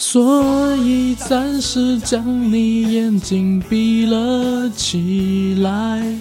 [0.00, 6.16] 所以暂时将你眼睛闭了起来，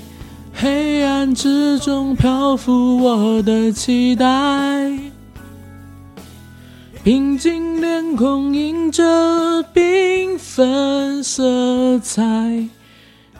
[0.51, 4.25] 黑暗之中漂浮我的期待，
[7.03, 12.67] 平静脸孔映着缤纷色彩，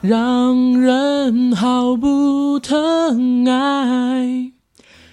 [0.00, 4.47] 让人毫不疼爱。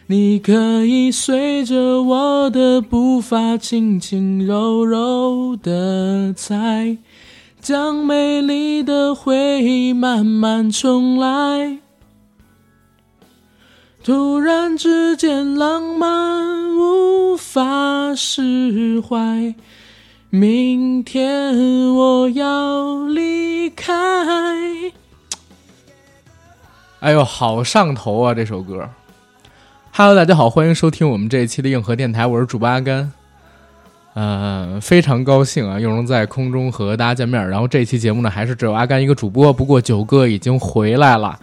[0.08, 6.98] 你可以随着我的步伐，轻轻柔柔的踩，
[7.60, 11.80] 将美丽的回忆慢慢重来。
[14.04, 19.56] 突然之间，浪漫无法释怀。
[20.30, 23.92] 明天我要离开。
[27.00, 28.36] 哎呦，好上头啊！
[28.36, 28.88] 这首歌。
[29.98, 33.10] Hello，大家好，欢迎收听我们这一期的硬核电台，我是主播阿甘。
[34.14, 37.50] 呃，非常高兴啊，又能在空中和大家见面。
[37.50, 39.54] 然后这期节目呢，还是只有阿甘一个主播。
[39.54, 41.40] 不过九哥已经回来了。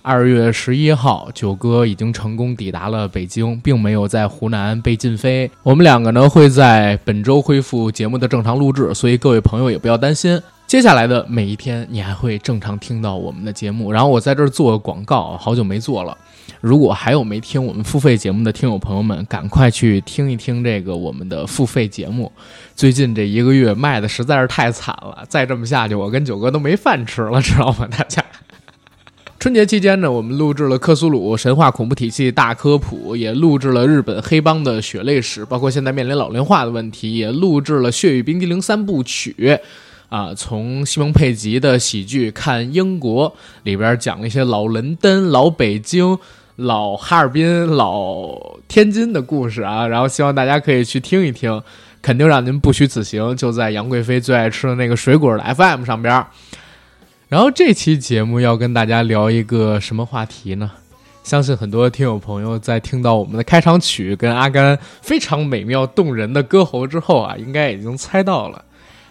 [0.00, 5.50] 二月十一号，九哥已经成功抵达了北京，并没有在湖南被禁飞。
[5.62, 10.40] 我们两个呢，会在本周恢复节目的正常录制，所以各位朋友也不要担心。
[10.66, 13.92] 接下来的每一天，你还会正常听到我们的节目。
[13.92, 16.16] 然后我在这儿做个广告，好久没做了。
[16.60, 22.30] 如果还有没听我们付费节目的听友朋友们，赶快去听一听这个我们的付费节目。
[22.76, 27.88] 最近这一个月卖的实在是太惨了，再这么下去，我跟九哥都没饭吃了，知道吗？
[27.90, 28.22] 大家。
[29.38, 39.58] 春节期间呢，我们录制了克苏鲁神话恐怖体系大科普，也录制了日本黑帮的血泪史，包括现在面临老龄化的问题，也录制了血与冰激凌三部曲。
[40.10, 46.18] 啊，从西蒙佩吉的喜剧看英国里边讲了一些老伦敦、老北京。
[46.60, 51.62] 老哈尔滨、老天津的故事啊，然后希望大家可以去听一听，
[52.02, 53.34] 肯定让您不虚此行。
[53.34, 56.26] 就在杨贵妃最爱吃的那个水果的 FM 上边。
[57.28, 60.70] 然后这期节目要跟大家聊一个什么话题呢？
[61.22, 68.64] 相信很多听友朋友在听到我们的开场曲跟阿甘非常美妙动人的歌喉之后啊，应该已经猜到了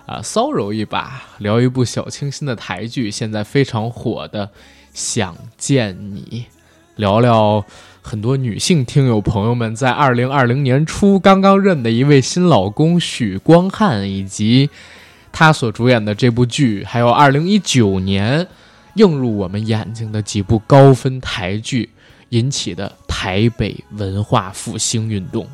[0.06, 4.46] 啊，骚扰一把，聊一部小清新的台剧，现在非常火的
[4.94, 6.46] 《想见你》。
[7.00, 7.66] 聊聊
[8.02, 14.70] 很多女性听友朋友们在二零二零年初刚刚认的一位新老公许光汉，以及
[15.32, 18.46] 他所主演的这部剧，还有二零一九年
[18.96, 21.90] 映入我们眼睛的几部高分台剧
[22.30, 25.48] 引起的台北文化复兴运动。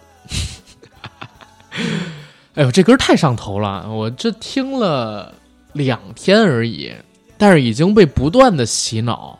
[2.55, 3.87] 哎呦，这歌太上头了！
[3.87, 5.31] 我这听了
[5.73, 6.91] 两天而已，
[7.37, 9.37] 但是已经被不断的洗脑。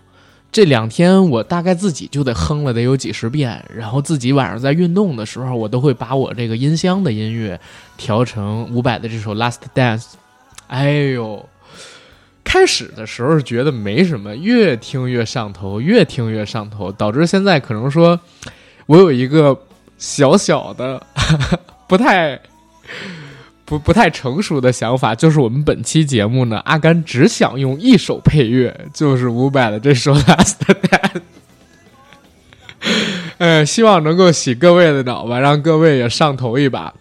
[0.55, 7.59] 这两天我大概自己就得哼了得有几十遍，然后自己晚上在运动的时候，我都会把我这个音箱的音乐
[7.97, 10.03] 调成伍佰的这首《Last Dance》。
[10.67, 11.45] 哎呦，
[12.41, 18.17] 开始的时候觉得没什么，越听越上头，越听越上头，导致现在可能说，
[18.85, 19.59] 我有一个
[19.97, 21.05] 小小的
[21.85, 22.39] 不太。
[23.65, 31.11] 不不太成熟的想法，就是我们本期节目呢，阿甘只想用一首配乐，就是伍佰的这首《Last Dance》。
[33.39, 36.93] 呃，希望能够洗各位的脑吧，让各位也上头一把。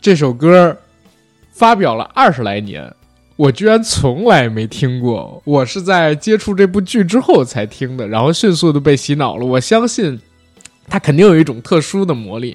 [0.00, 0.76] 这首歌
[1.52, 2.94] 发表了二十来年，
[3.36, 5.40] 我居然从来没听过。
[5.46, 9.46] 我是在接触这部剧之后才听的，然后迅速的被洗脑了。
[9.46, 10.20] 我相信
[10.86, 12.54] 它肯定有一种特殊的魔力。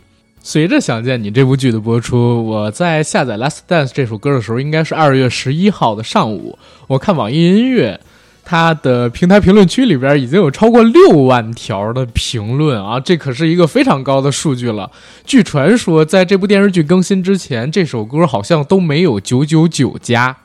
[0.52, 6.58] 随着《想见你》这部剧的播出，我在下载《Last Dance》这首歌的时候，应该是二月十一号的上午。
[6.88, 8.00] 我看网易音乐，
[8.44, 14.90] 它的平台评论区里边已经有超过六万条的评论啊，这可是一个非常高的数据了。
[15.24, 20.36] 据传说，在这部电视剧更新之前，这首歌好像都没有九九九加。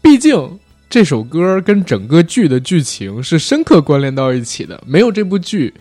[0.00, 0.58] 毕竟
[0.88, 5.74] 这首歌跟整个剧的剧情是深刻关联到一起的，没有这部剧。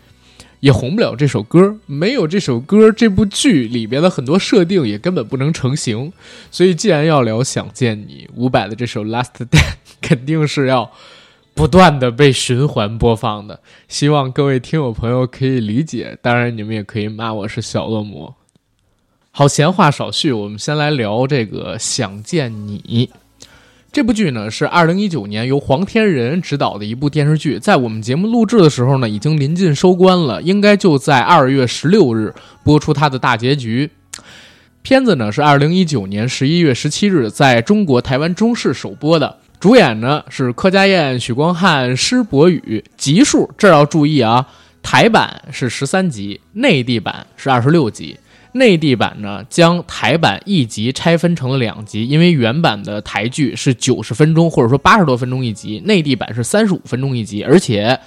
[0.59, 6.11] 也红不了这首歌，没有这首歌，这部剧里边的很多设定也根本不能成型。
[6.51, 9.47] 所以，既然要聊《想见你》，伍佰的这首《Last Day》
[10.01, 10.91] 肯定是要
[11.53, 13.61] 不断的被循环播放的。
[13.87, 18.35] 希望各位听友朋友可以理解，当然你们也可以骂我是小恶魔。
[19.31, 23.07] 好，闲话少叙，我们先来聊这个《想见你》。
[23.91, 33.89] 这部剧呢是二零一九年由黄天仁执导的一部电视剧，在我们节目录制的时候呢，已经临近收官了，应该就在二月十六日播出它的大结局。
[34.83, 44.47] 片子呢是二零一九年十一月十七日在中国台湾中视首播的，主演呢是柯佳燕、许光汉、施柏宇，集数这儿要注意啊，
[44.83, 48.15] 台版是十三集，内地版是二十六集。
[48.53, 57.43] 内地版呢，将台版一集拆分成了两集，因为原版的台剧是九十分钟或者说八十多分钟一集，内地版是三十五分钟一集。
[57.43, 57.99] 而且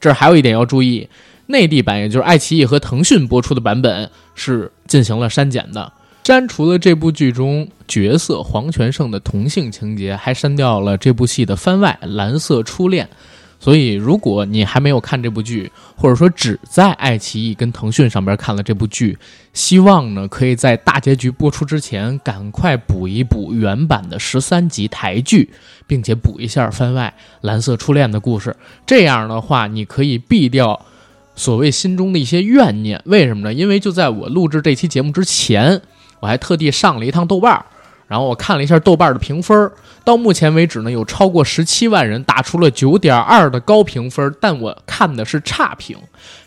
[0.00, 1.08] 这儿还有一点要注意，
[1.46, 5.92] 内地版也就是爱奇艺和腾讯播出的版本是进行了删减的，
[6.24, 13.06] 删除了这部剧中角色黄全胜的同性情节，还删掉了这部戏的番外《蓝色初恋》。
[13.60, 19.18] 所以，如果你还没有看这部剧，或者说只在爱奇艺跟腾讯上边看了这部剧，
[19.52, 25.50] 希望呢可以在大结局播出之前赶快补一补原版的十三集台剧，
[25.88, 28.54] 并且补一下番外《蓝色初恋》的故事。
[28.86, 30.86] 这样的话，你可以避掉
[31.34, 33.02] 所谓心中的一些怨念。
[33.06, 33.52] 为什么呢？
[33.52, 35.82] 因为就在我录制这期节目之前，
[36.20, 37.66] 我还特地上了一趟豆瓣儿。
[38.08, 39.70] 然后我看了一下豆瓣的评分，
[40.02, 45.96] 到目前为止呢，有超过十七万人打出了九点二的高评分，但我看的是差评。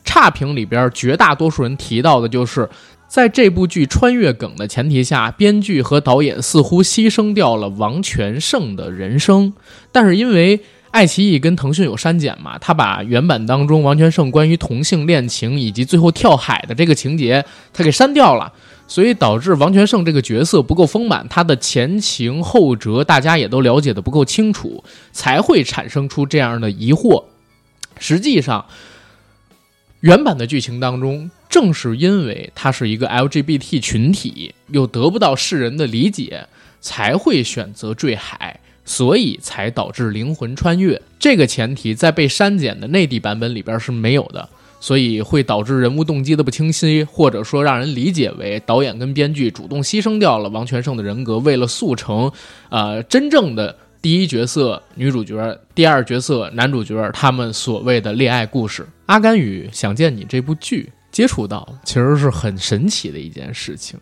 [0.03, 2.67] 差评里边绝大多数人提到的就是，
[3.07, 9.53] 在这部剧穿越梗的前提下，编剧和导演似乎牺牲掉了王全胜的人生。
[9.91, 10.59] 但是因为
[10.89, 18.51] 爱奇艺跟腾讯有删减嘛，他把原版当中王全胜关于同性恋情以及最后跳海的这个情节，他给删掉了。
[18.91, 24.83] 所以导致王全胜这个角色不够丰满，他的前情后辙大家也都了解的不够清楚，
[25.13, 27.23] 才会产生出这样的疑惑。
[27.97, 28.65] 实际上，
[30.01, 36.47] 原版的剧情当中，正是因为他是一个 LGBT 群体，又得不到世人的理解，
[36.81, 41.01] 才会选择坠海，所以才导致灵魂穿越。
[41.17, 44.49] 这个前提在被删减的内地版本里边是没有的。
[44.81, 52.29] 所以会导致人物动机的不清晰，或者说让人理解为导演跟编剧主动牺牲掉了王全胜的人格，为了速成，
[52.69, 58.85] 呃，真正的第一角色女主角、第二角色男主角他们所谓的恋爱故事。
[59.05, 63.99] 阿甘与想见你这部剧接触到，其实是很神奇的一件事情。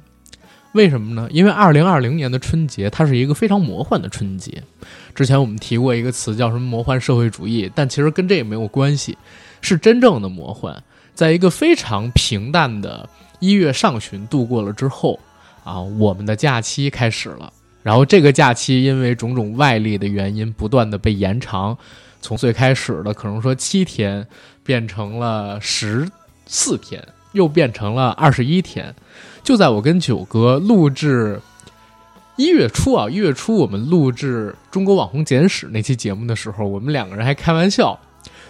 [0.74, 1.28] 为什么呢？
[1.32, 4.64] 因为二零二零年的春节，它是一个非常魔幻的春节。
[5.16, 9.18] 之前我们提过一个词叫什么“魔幻社会主义”，但其实跟这也没有关系。
[9.62, 10.76] 是真正的魔幻，
[11.14, 13.08] 在一个非常平淡的
[13.40, 15.20] 一月上旬度过了之后，
[15.64, 17.52] 啊，我们的假期开始了。
[17.82, 21.78] 然后这个假期因为种种外力的原因，不断的被延长，
[22.22, 24.28] 从最开始的可能说七天，
[24.64, 26.10] 变成了十
[26.46, 27.02] 四天，
[27.32, 28.94] 又变成了二十一天。
[29.42, 31.40] 就在我跟九哥录制
[32.36, 37.98] 一月初啊，一月初我们录制《中国网红简史》那期节目的时候，我们两个人还开玩笑。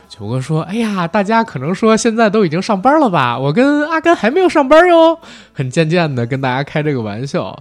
[0.10, 3.38] 九哥说：“哎呀，大家可能说现在都已经上班了吧？
[3.38, 5.18] 我跟阿甘还没有上班哟。”
[5.54, 7.58] 很渐渐的跟大家开这个玩笑。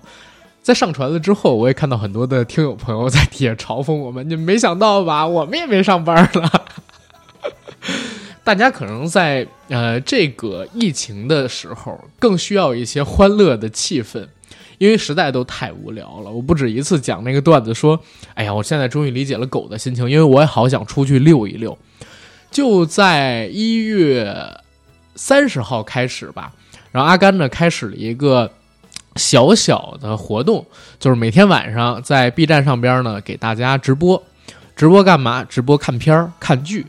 [0.62, 5.26] 在上传了之后，我也看到很多的听友朋友在底下嘲讽我们：“你没想到吧？
[5.26, 6.64] 我们也没上班了。
[8.42, 14.26] ”大家可能在呃这个疫情的时候，更需要一些欢乐的气氛，
[14.78, 16.30] 因为实在都太无聊了。
[16.30, 18.00] 我不止一次讲那个段子，说
[18.32, 21.76] ：“哎呀，我现在终于理解了狗的心情，因为我也好想出去溜一溜。”
[22.50, 24.34] 就在一月
[25.14, 26.52] 三十号开始吧，
[26.90, 28.50] 然后阿甘呢开始了一个
[29.16, 30.66] 小小的活动，
[30.98, 34.22] 就是每天晚上在 B 站上边呢给大家直播，
[34.74, 35.44] 直播干嘛？
[35.44, 36.86] 直播看片儿、看剧。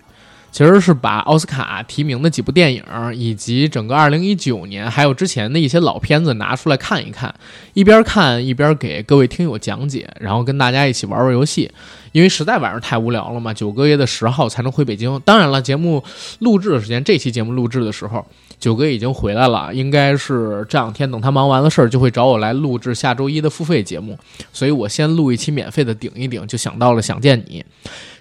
[0.52, 2.84] 其实是把奥斯卡提名的几部电影，
[3.14, 7.32] 以及整个二零一九年，还有之前的一些老片子拿出来看一看，
[7.76, 11.72] 一边看一边给各位听友讲解，然后跟大家一起玩玩游戏。
[12.12, 15.20] 因为实在晚上太无聊了嘛，九哥也得十号才能回北京。
[15.26, 16.04] 当然了，节目
[16.40, 18.26] 录制的时间，这期节目录制的时候。
[18.60, 24.20] 九哥已经回来了，应该是这两天等他忙完了事儿，就会找我来录制下周一的付费节目。
[24.52, 27.64] 所以我先录一期免费的顶一顶，就想到了想见你。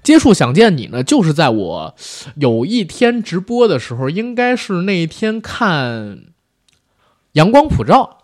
[0.05, 1.93] 接触想见你呢，就是在我
[2.37, 6.21] 有一天直播的时候，应该是那一天看
[7.33, 8.18] 阳光普照。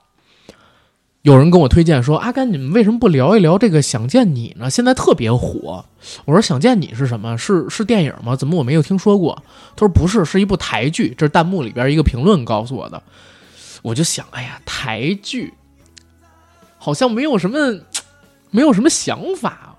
[1.25, 4.69] 有人跟我推荐说：“阿甘，你们为什么不聊一聊这个《想见你》呢？
[4.69, 5.83] 现在特别火。”
[6.27, 7.39] 我说：“想见你是什么？
[7.39, 8.37] 是是电影吗？
[8.37, 9.43] 怎么我没有听说过？”
[9.75, 13.03] 他说：“不是，是一部台剧。”这是弹幕里边一个评论告诉我的。
[13.81, 15.55] 我就想：“哎呀，台剧
[16.77, 17.59] 好像没有什么，
[18.51, 19.77] 没有什么想法。”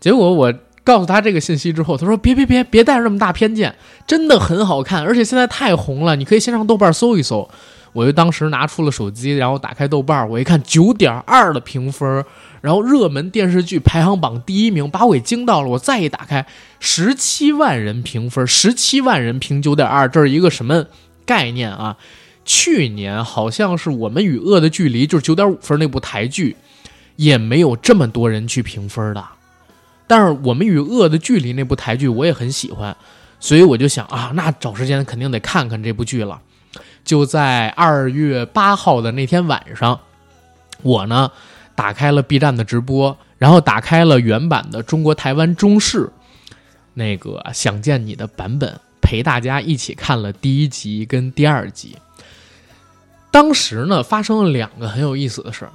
[0.00, 3.72] 结果我告诉他这个信息之后，他说：“别别别，别带着这么大偏见，
[4.04, 7.48] 真的很好看，而且现在太红了，你可以先上豆瓣搜一搜。”
[7.92, 12.24] 我就当时拿出了手机，然后打开豆瓣，我一看九点二的评分，
[12.60, 15.68] 然后热门电视剧排行榜第一名，把我给惊到了。
[15.68, 16.46] 我再一打开，
[16.80, 20.86] 十七万人评分，十七万人评九点二，这是一个什么
[21.26, 21.96] 概念啊？
[22.44, 26.56] 去年好像是我们与恶的距离，就是九点五分那部台剧，
[27.16, 29.24] 也没有这么多人去评分的。
[30.06, 32.96] 但是我们与恶的距离那部台剧我也很喜欢，
[33.38, 36.40] 所以我就想啊，那找时间肯定得看看这部剧了。
[37.04, 40.00] 就在二月八号的那天晚上，
[40.82, 41.30] 我呢
[41.74, 46.10] 打开了 B 站的直播，然后打开了原版的中国台湾中视
[46.94, 51.96] 那个《想见你》的版本，陪大家一起看了第一集跟第二集。
[53.30, 55.72] 当时呢，发生了两个很有意思的事儿，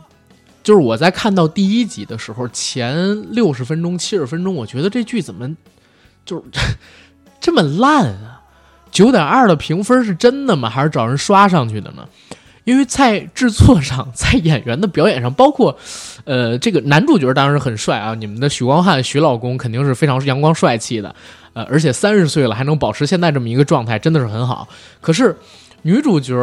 [0.64, 5.50] 就是我在看到第一集的时候，前六十分钟、七十分钟，我觉得这剧怎么
[6.24, 6.44] 就是
[7.42, 8.37] 这么烂啊？
[8.92, 10.70] 九点二的评分是真的吗？
[10.70, 12.08] 还是找人刷上去的呢？
[12.64, 15.78] 因为在制作上，在演员的表演上，包括
[16.26, 21.16] 呃，这个男主角当然是很帅啊，你们的许光汉许老公肯定是非常阳光帅气的，
[21.54, 24.68] 呃，而且三十岁了还能保持现在这么一个状态，真的是很好。
[25.02, 25.36] 可是
[25.82, 26.36] 女主角。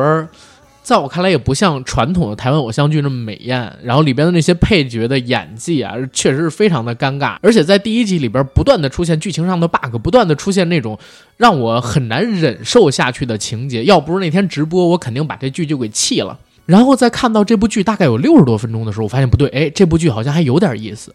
[0.85, 3.73] 在我看来，也不像传统的台湾偶像剧那么美艳。
[3.83, 7.37] 然后里边的那些配角的演技啊，确实是非常的尴尬。
[7.41, 10.99] 而且在第一集里边，不断的出现剧情上的 bug，不断的出现那种
[11.39, 13.83] 让我很难忍受下去的情节。
[13.85, 16.39] 要不是那天直播，我肯定把这剧就给弃了。
[16.67, 21.15] 然后在看到这部剧大概有六十多分钟的时候，我发现不对，哎，这部剧好像还有点意思。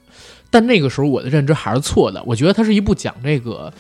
[0.50, 3.72] 但那个时候我的认知还是错的，我觉得它是一部讲这个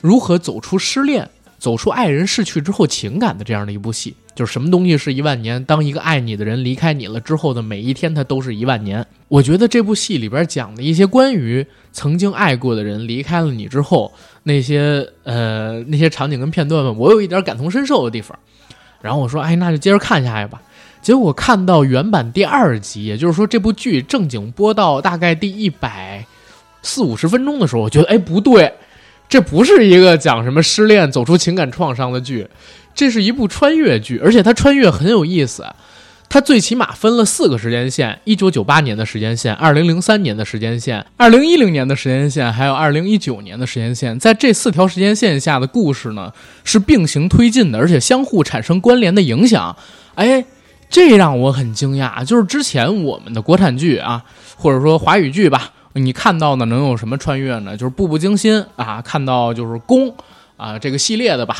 [0.00, 1.30] 如何走出失恋。
[1.58, 5.64] 走出爱人逝去之后情感的这样的一部戏，就是什么东西是一万年？
[5.64, 9.04] 当一个爱你的人离开你了之后的每一天，它都是一万年。
[9.28, 14.12] 我觉得这部戏里边讲的一些关于曾经爱过的人离开了你之后
[14.42, 18.38] 那些呃那些场景跟片段吧，我有一点感同身受的地方。
[19.00, 20.60] 然后我说，哎，那就接着看下去吧。
[21.00, 26.26] 结果看到原版第二集，也就是说这部剧正经播到大概第一百
[26.82, 28.72] 四五十分钟的时候，我觉得，哎，不对。
[29.28, 32.46] 这不是一个讲什么失恋、走出情感创伤的剧，
[32.96, 35.64] 这是一部穿越剧，而且它穿越很有意思。
[36.28, 44.18] 它最起码分了四个时间线：一九九八年的时间线、二零零三年的时间线、二零一零年的时间线，还有二零一九年的时间线。
[44.18, 46.32] 在这四条时间线下的故事呢，
[46.64, 49.76] 是并行推进的，而且相互产生关联的影响。
[50.16, 50.44] 哎，
[50.90, 52.24] 这让我很惊讶。
[52.24, 54.24] 就是之前我们的国产剧啊，
[54.56, 55.70] 或者说华语剧吧。
[55.92, 57.76] 你看到的能有什么穿越呢？
[57.76, 60.14] 就是《步步惊心》啊，看到就是宫
[60.58, 61.56] 啊这个系列的吧，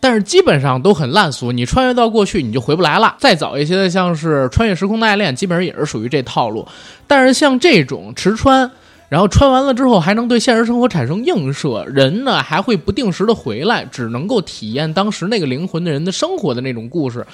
[0.00, 1.50] 但是基本上都很烂俗。
[1.50, 3.16] 你穿越到过去，你就回不来了。
[3.18, 6.66] 再早一些的，像是《穿越时空的爱恋》，基本上也是属于这套路。
[7.06, 8.70] 但是像这种池穿，
[9.08, 17.26] 然后穿完了之后还能对现实生活产生映射，人呢还会不定时的回来，只能够体验当时那个灵魂的人的生活的那种故事，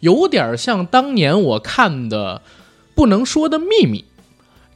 [0.00, 2.42] 有点像当年我看的
[2.94, 4.00] 《不能说的秘密》。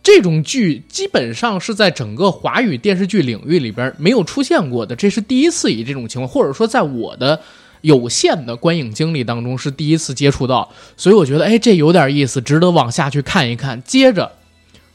[0.04, 7.40] 这种剧基本上是在整个华语电视剧领域里边没有出现过的，这是第一次以这种情况，或者说在我的
[7.80, 13.82] 有限的观影经历当中是第一次接触到，所以我觉得，哎，这有点意思，值得往下去看一看。
[13.82, 14.30] 接着，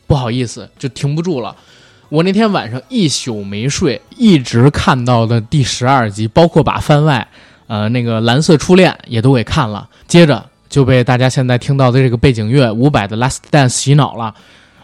[0.05, 1.55] 不好意思，就停不住了。
[2.09, 7.27] 我那天晚上一宿没睡，一直看到的第十二集，包括把番外，
[7.65, 9.89] 呃，那个蓝色初恋也都给看了。
[10.07, 14.35] 接着就被大家现在听到的这个背景乐伍佰的《Last Dance》洗脑了。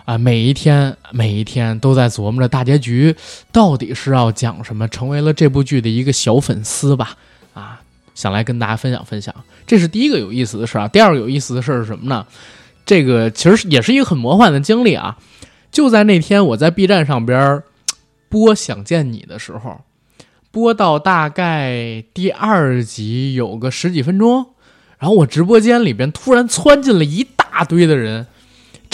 [0.05, 3.15] 啊，每一天每一天都在琢磨着大结局
[3.51, 7.17] 到底是要讲什么，成为了这部剧的一个小粉丝吧。
[7.55, 7.81] 啊，
[8.13, 9.33] 想来跟大家分享分享，
[9.65, 10.87] 这是第一个有意思的事啊。
[10.87, 12.25] 第二个有意思的事是什么呢？
[12.85, 15.17] 这个其实也是一个很魔幻的经历啊。
[15.71, 17.63] 就在那天我在 B 站上边
[18.29, 19.81] 播《想见你》的时候，
[20.51, 24.51] 播到大概第二集有个十几分钟，
[24.99, 28.27] 然后我直播间里边突然窜进了一大堆的人。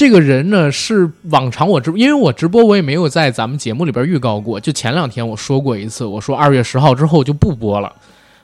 [0.01, 7.93] 这个人呢是往常我直，因为我直播我也没有在咱们节目里边预告过，就前两天我说过一次，我说二月十号之后就不播了，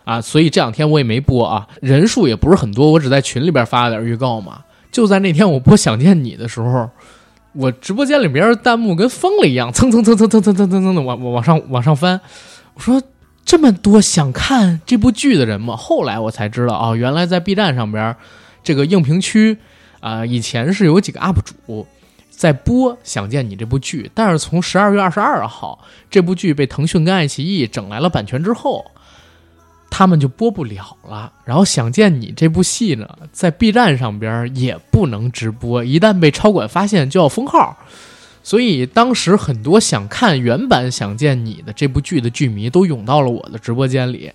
[0.03, 4.59] 啊，所以这两天我也没播啊，人数也不是很多，我只在群里边发了点预告嘛。
[4.91, 6.87] 就在那天我播想见你的时候，
[7.53, 12.21] 我直播间里边弹幕跟疯了一样，蹭蹭蹭蹭蹭蹭蹭蹭蹭的往往上往上翻，
[12.75, 13.01] 我说
[13.43, 15.75] 这么多想看这部剧的人吗？
[15.75, 18.15] 后来我才知道啊，原来在 B 站上边
[18.63, 19.57] 这个应评区。
[19.99, 21.85] 啊，以前是有几个 UP 主
[22.29, 28.85] 在播《想见你》这部剧，但是从十二月二十二号这部剧被腾讯跟爱奇艺整来了版权之后，
[29.89, 31.33] 他们就播不了了。
[31.45, 37.75] 然后《想见你》这部戏呢，在 B 站上边也不能直播，一旦被超管发现就要封号。
[38.43, 44.31] 所以当时很多想看原版《想见你》的这部剧的剧迷都涌到了我的直播间里。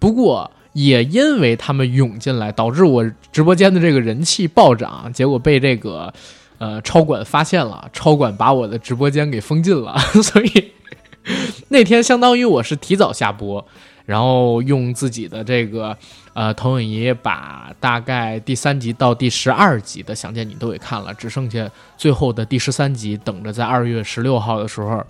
[0.00, 6.12] 不过，也因为他们涌进来，导致我直播间的这个人气暴涨，结果被这个
[6.58, 9.96] 呃超管发现了，超管把我的直播间给封禁了。
[10.22, 10.72] 所以
[11.68, 13.64] 那天相当于我是提早下播，
[14.04, 15.96] 然后用自己的这个
[16.32, 25.06] 呃投影仪把大概第三集到第十二集的《想见你》都给看了，只剩下最后的第十三集等着在二月十六号的时候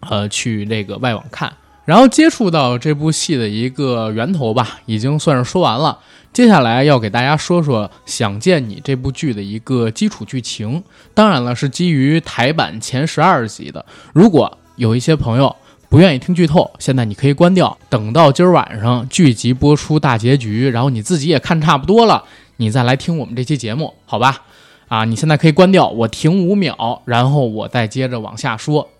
[0.00, 1.52] 呃去那个外网看。
[1.88, 5.98] 然后接触到这部戏的一个源头吧，已经算是说完了。
[6.34, 13.82] 接下来要给大家说说《想见你》这部剧的一个基础剧情，当然了，是基于台版前十二集的。
[14.12, 15.56] 如果有一些朋友
[15.88, 22.22] 不愿意听剧透，现在你可以关掉，等到今儿晚上剧集播出大结局，然后你自己也看差不多了，
[22.58, 24.42] 你再来听我们这期节目，好吧？
[24.88, 28.90] 啊，你现在可以关掉，我停五秒，然后我再接着往下说。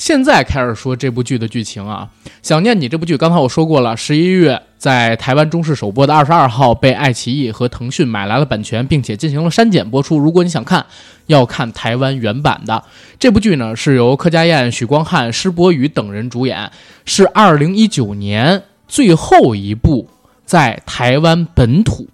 [0.00, 2.08] 现在开始说这部剧的剧情啊。
[2.42, 10.16] 想念你这部剧，刚才我说过了，十一月在台湾中视首播的二十二号被爱奇艺和腾讯买来了版权，并且进行了删减播出。
[10.16, 10.86] 如果你想看，
[11.26, 12.82] 要看台湾原版的
[13.18, 16.72] 这部剧呢，是由柯佳燕、许光汉、施柏宇等人主演，
[17.04, 20.08] 是二零一九年最后一部
[20.46, 22.08] 在台湾本土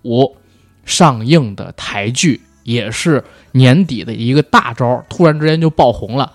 [0.84, 6.32] 上映的台剧，也是年底的一个大招，突然之间就爆红了。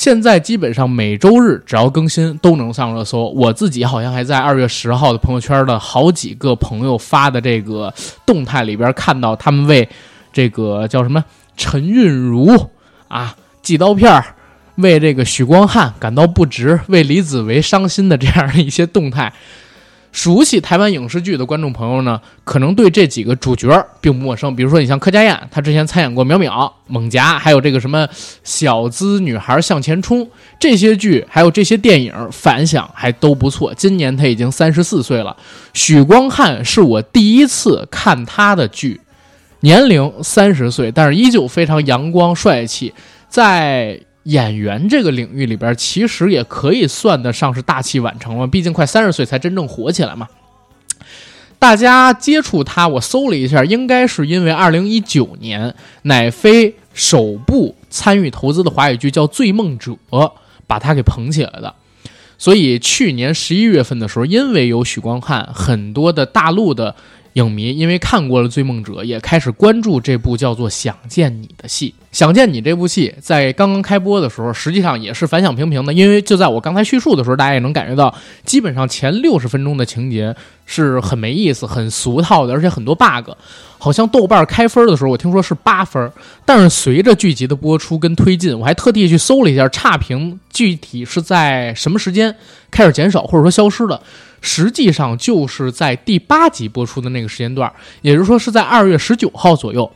[0.00, 3.28] 现在基本上每周日只要更新都能上热搜。
[3.36, 7.92] 我自己好像还在二月十号的朋友圈的好几个朋友发的这个
[8.24, 9.86] 动态里边看到他们为
[10.32, 11.22] 这个叫什么
[11.54, 12.70] 陈韵如
[13.08, 14.24] 啊寄刀片儿
[14.76, 19.30] 为这个许光汉感到不值，为李子维伤心的这样的一些动态。
[20.12, 23.68] 熟悉台湾影视剧的观众朋友呢，可能对这几个主角
[24.00, 24.54] 并不陌生。
[24.56, 26.48] 比如说，你像柯佳燕，她之前参演过《淼淼》
[26.88, 28.04] 《猛夹》，还有这个什么
[28.42, 30.24] 《小资女孩向前冲》
[30.58, 33.72] 这些剧，还有这些电影，反响还都不错。
[33.74, 35.36] 今年她已经三十四岁了。
[35.74, 39.00] 许光汉是我第一次看他的剧，
[39.60, 42.92] 年龄三十岁，但是依旧非常阳光帅气，
[43.28, 44.00] 在。
[44.24, 48.46] 演员这个领域里边，其实也可以算得上是大器晚成了。
[48.46, 50.28] 毕竟快三十岁才真正火起来嘛。
[51.58, 59.96] 大家接触他，我搜了一下，应该是因为二零一九年乃飞首部参与投资的华语剧叫《醉梦者》，
[60.66, 61.74] 把他给捧起来的。
[62.38, 66.94] 所以去年十一月份的时候，因为有许光汉，很多的大陆的。
[67.34, 71.94] 影迷因为看过了《追梦者》，也开始关注这部叫做《想见你》的戏。
[72.10, 75.92] 《想见你》这部戏在刚刚开播的时候，实际上也是反响平平的。
[75.92, 78.12] 因为就在我刚才叙述的时候，大家也能感觉到，
[78.44, 80.34] 基本上前六十分钟的情节
[80.66, 83.30] 是很没意思、很俗套的，而且很多 bug。
[83.78, 86.12] 好像豆瓣开分的时候，我听说是八分，
[86.44, 92.34] 但是随着剧集的播出跟推进，我还特地去搜了一下差评具体是在什么时间
[92.70, 94.02] 开始减少或者说消失的。
[94.40, 97.72] 实际上就是在第八集播出的那个时间段，
[98.02, 99.90] 也就是说是在二月十九号左右，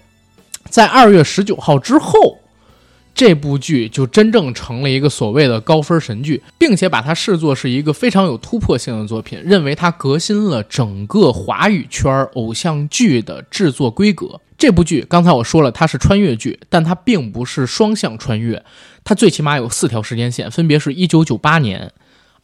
[0.69, 2.39] 在二月十九号之后，
[3.15, 14.41] 这部剧就真正成了一个所谓的高分神剧，并且把它视作是一个非常有突破性的作品，认为它革新了整个华语圈偶像剧的制作规格。
[14.59, 18.63] 这部剧刚才我说了，它是穿越剧，但它并不是双向穿越，
[19.05, 21.93] 它最起码有四条时间线，分别是一九九八年。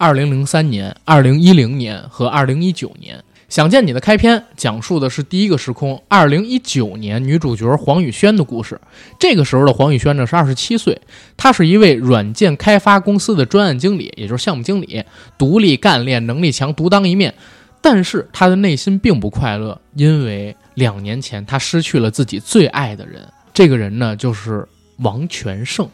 [0.01, 3.19] 二零零三年、二零一零年和二零一九年，
[3.51, 8.81] 《想见你》的开篇讲述的是第一个时空，二零一九年女主角黄雨萱的故事。
[9.19, 10.99] 这个时候的黄雨萱呢是二十七岁，
[11.37, 15.05] 她是一位软件开发公司的专案经理，也就是项目经理，
[15.37, 17.35] 独立干练，能力强，独当一面。
[17.83, 24.67] 但是她的内心并不快乐，因为两年前她失去了自己最爱的人，这个人呢就是
[25.01, 25.87] 王全胜。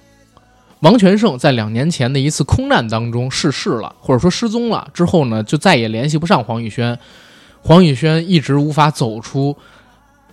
[0.81, 4.87] 王全胜在两年前的一次空难当中逝世了，或者说失踪了。
[4.93, 6.97] 之后呢，就再也联系不上黄宇轩。
[7.63, 9.57] 黄宇轩一直无法走出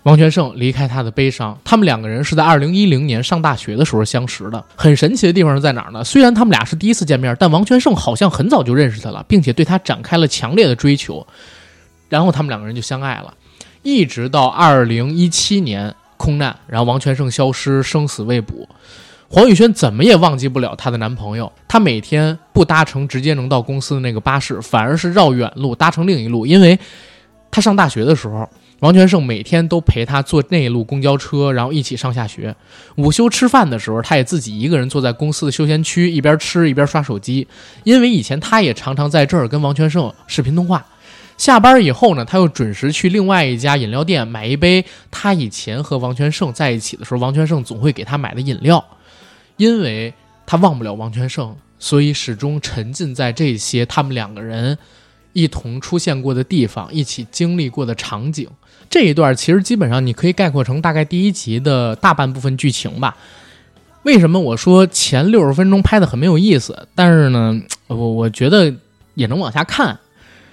[0.04, 1.58] 王全胜离开他的悲伤。
[1.64, 4.64] 他们两个人是在二零一零年上大学的时候相识的。
[4.76, 6.04] 很神奇的地方是在哪儿呢？
[6.04, 11.26] 虽然他们俩是第一次见面，但王全胜好像很早就认识他了，并且对他展开了强烈的追求。
[12.10, 13.34] 然后他们两个人就相爱了，
[13.82, 18.68] 一直到二零一七年空难，然后王全胜消失，生死未卜。
[19.36, 21.52] 黄宇轩怎么也忘记不了她的男朋友。
[21.68, 26.46] 她每天不搭乘直接能到公司的那个巴士，反而是绕远路搭乘另一路。
[26.46, 26.78] 因为
[27.50, 28.48] 她上大学的时候，
[28.82, 32.56] 王全胜每天都陪她坐那一路公交车，然后一起上下学。
[32.98, 37.48] 午休吃饭的时候，她也自己一个人坐在公司的休闲区，一边吃一边刷手机。
[37.84, 40.86] 因为以前她也常常在这儿跟王全胜视频通话。
[41.38, 48.86] 下班以后呢，他又准时去另外一家饮料店买一杯他以前和王全胜在一起的时候，王全胜总会给他买的饮料。
[49.58, 50.14] 因为
[50.46, 54.78] 他忘不了王全胜，所以始终沉浸在这些他们两个人
[55.34, 58.48] 一同出现过的地方，一起经历过的场景。
[58.90, 63.18] 这一段其实基本上你可以概括成大概第一集的大半部分剧情吧。
[64.04, 66.88] 为什么我说前六十分钟拍的很没有意思？
[66.94, 68.74] 但是呢，我我觉得
[69.16, 69.98] 也能往下看。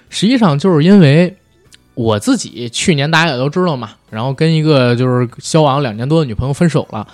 [0.09, 1.35] 实际上就是因为
[1.93, 7.07] 我自己去年大家也都知道嘛，然后跟一个就是交往两年多的女朋友分手了。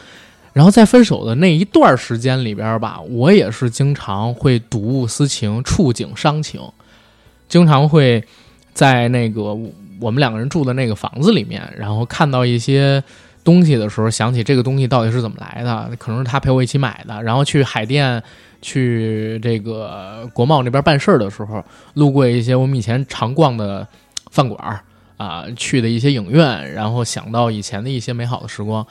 [0.58, 6.60] 然后在分手的那一段时间里边吧，我也是经常会睹物思情、触景伤情，
[7.48, 8.24] 经常会
[8.74, 9.56] 在那个
[10.00, 13.04] 我们两个人住的那个房子里面，然后看到一些
[13.44, 17.22] 东西的时候，想起这个东西到底是怎么来的，可能是他陪我一起买的。
[17.22, 18.24] 然后去海淀、
[18.60, 23.88] 去这个国贸那边办事儿的时候，路过一些我们以前常逛的
[24.32, 24.80] 饭馆儿
[25.18, 28.84] 啊，去的一些影院，然后想到以前的一些美好的时光。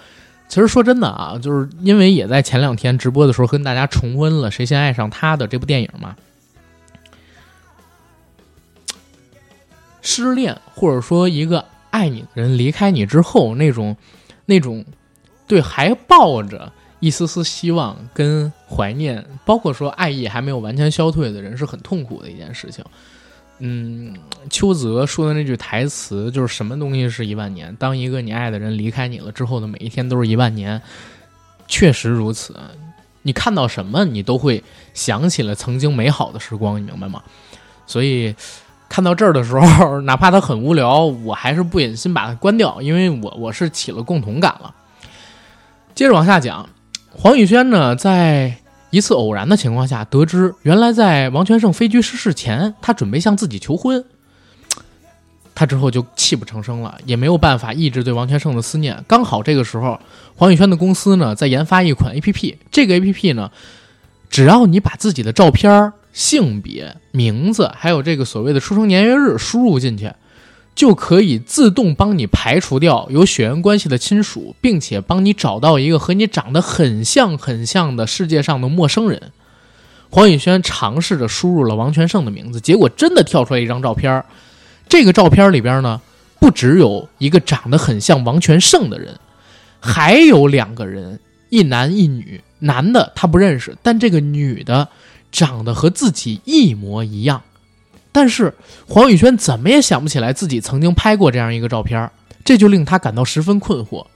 [0.48, 6.16] 其实说真的啊，就是因为也在前两天直播的时候跟大家重温了《谁先爱上他》的这部电影嘛。
[10.00, 13.96] 失恋或者说一个爱你的人离开你之后，那种
[14.44, 14.84] 那种
[15.48, 22.84] 对还抱着一丝丝希望跟怀念，包括说爱意还没有完全消退的人，是很痛苦的一件事情。
[23.58, 24.14] 嗯，
[24.50, 27.74] 邱泽说的那句台词就是什么东西是一万年？
[27.76, 30.80] 当一个你爱的人离开你了之后的每一天都是一万年，
[31.66, 32.54] 确实如此。
[33.22, 37.22] 你看到什么，你都会想起了曾经美好的时光，你明白吗？
[37.86, 38.34] 所以
[38.88, 44.74] 看到这儿的时候， 哪怕他很无聊，我还是不忍心把它关掉，因为我我是起了共同感了。
[45.94, 46.68] 接着往下讲，
[47.10, 48.58] 黄宇轩呢，在。
[48.96, 54.02] 一次偶然的情况下，得知原来在王全胜飞机失事前，他准备向自己求婚。
[55.54, 59.04] 他之后就泣不成声了，也没有办法抑制对王全胜的思念。
[59.06, 60.00] 刚好这个时候，
[60.34, 63.50] 黄宇轩的公司呢在研发一款 A P P，这个 A P P 呢，
[64.30, 70.10] 只要你把自己的照片、性别、名字，还有这个所谓的出生年月日输入进去。
[70.76, 79.32] 就可以自动帮你排除掉有血缘关系的亲属，并且帮你找到一个和你长得很像很像的世界上的陌生人。
[80.10, 84.22] 黄宇轩尝试着输入了王全胜的名字，结果真的跳出来一张照片。
[84.88, 86.00] 这个照片里边呢，
[86.38, 89.18] 不只有一个长得很像王全胜的人，
[89.80, 92.40] 还有两个人，一男一女。
[92.58, 94.88] 男的他不认识，但这个女的
[95.32, 97.42] 长得和自己一模一样。
[98.16, 98.50] 但是
[98.88, 102.10] 黄宇轩怎么也想不起来自己曾经拍过这样一个照片，
[102.42, 104.06] 这就令他感到十分困惑。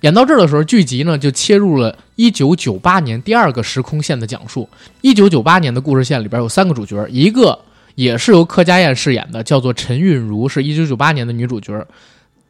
[0.00, 4.66] 演到这儿的时候，剧集呢就切入了1998年第二个时空线的讲述。
[5.02, 7.58] 1998年的故事线里边有三个主角，一个
[7.94, 11.86] 也是由柯佳燕饰演的，叫做陈韵如，是一九九八年的女主角。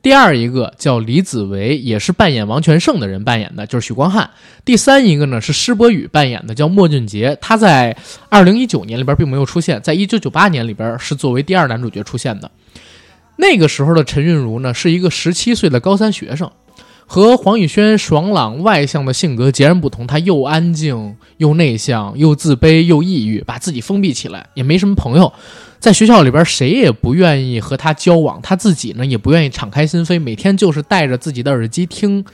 [0.03, 4.29] 第二一个叫李子维，也是扮演王全胜的人扮演的，就是许光汉。
[4.65, 7.39] 第三一个呢是施柏宇扮演的，叫莫俊杰。
[7.41, 7.97] 他在
[8.29, 12.51] 二零一九年里边并没有出现，在一九九八年里边是作为第二男主角出现的。
[13.37, 16.51] 那个时候的陈韵如呢是一个十七岁的高三学生，
[17.07, 20.07] 和黄宇轩爽朗外向的性格截然不同。
[20.07, 25.33] 他又安静又内向，又自卑又抑郁，把自己封闭起来，也没什么朋友。
[25.83, 32.25] 在学校里边，谁也不愿意和他交往，他自己呢也不愿意敞开心扉，每天就是戴着自己的耳机听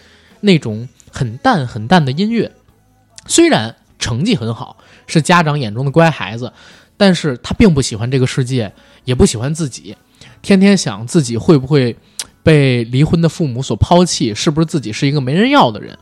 [0.41, 2.53] 那种很淡很淡的音乐。
[3.27, 6.53] 虽然成绩很好，是家长眼中的乖孩子，
[6.99, 8.71] 但是他并不喜欢这个世界，
[9.07, 9.97] 也不喜欢自己，
[10.43, 11.97] 天天想自己会不会
[12.43, 15.97] 被离婚的父母所抛弃，是不是自己是一个没人要的人。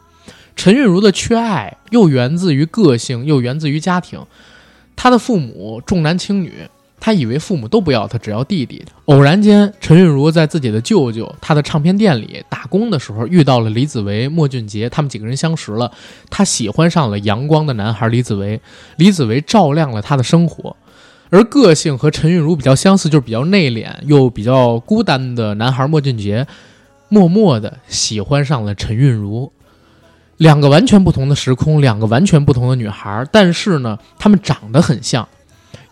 [0.57, 4.27] 陈韵如的缺爱又源自于个性，又源自于家庭，
[4.97, 6.69] 他的父母重男轻女。
[6.99, 8.85] 他以为父母都不要他，只要弟弟。
[9.05, 15.93] 偶然间，陈韵如在自己的舅舅他的唱片店里打工的时候，遇到了李子维、莫俊杰，他们几个人相识了。
[16.31, 18.61] 他喜欢上了阳光的男孩李子维，
[18.97, 20.75] 李子维照亮了他的生活。
[21.31, 26.47] 而个性和陈韵如比较相似，就是比较内敛又比较孤单的男孩莫俊杰，
[27.09, 29.53] 默默的喜欢上了陈韵如。
[30.39, 35.29] 两个完全不同的时空，两个完全不同的女孩，但是呢，她们长得很像，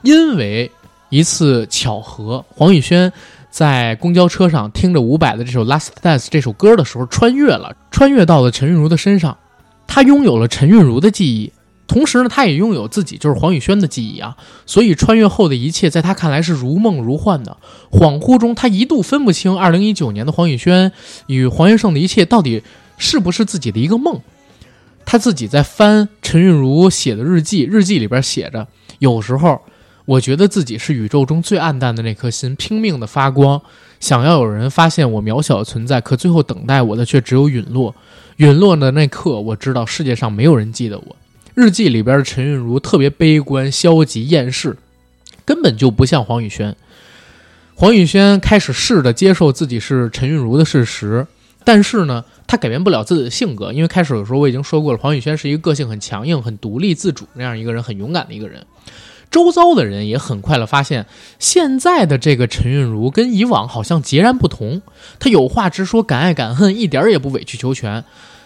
[0.02, 0.72] 因为。
[1.14, 3.12] 一次巧合，黄宇轩
[3.48, 9.38] 在公交车上听着伍佰的这首《Last Dance》这首歌的时候，穿越了，穿越到了陈韵如的身上。
[9.86, 11.52] 他拥有了陈韵如的记忆，
[11.86, 14.36] 同时呢，他也拥有自己就是黄宇轩的记忆啊。
[14.66, 17.56] 所以穿越后的一切，在他看来是如梦如幻的。
[17.92, 20.90] 恍惚中，他一度分不清2019年的黄宇轩
[21.28, 22.60] 与黄元胜的一切到底
[22.98, 24.20] 是不是自己的一个梦。
[25.04, 28.66] 他自己在翻陈韵如写的日记，日记里边写着，
[28.98, 29.60] 有时候。
[30.06, 33.60] 我觉得自己是宇宙中最暗淡的那颗心，拼命的发光，
[34.00, 36.00] 想要有人发现我渺小的存在。
[36.00, 37.94] 可最后等待我的却只有陨落。
[38.36, 41.16] 陨落的那刻，我知道世界上没有人记得我。
[41.54, 44.76] 日记里边的陈韵如特别悲观、消极、厌世，
[45.44, 46.76] 根本就不像黄宇轩。
[47.76, 51.26] 黄宇轩开始试着接受自己是陈韵如的事实，
[51.64, 58.66] 但是呢，他改变不了自己的性格，因为开始的时候我已经说过了，黄宇轩是一个个性很强硬、很独立自主那样一个人，很勇敢的一个人。
[59.34, 61.06] 周遭的人也很快的发现，
[61.40, 64.80] 现在的这个陈韵如跟以往好像截然不同。
[65.18, 68.04] 她有话直说，敢爱敢恨，一点也不委曲求全。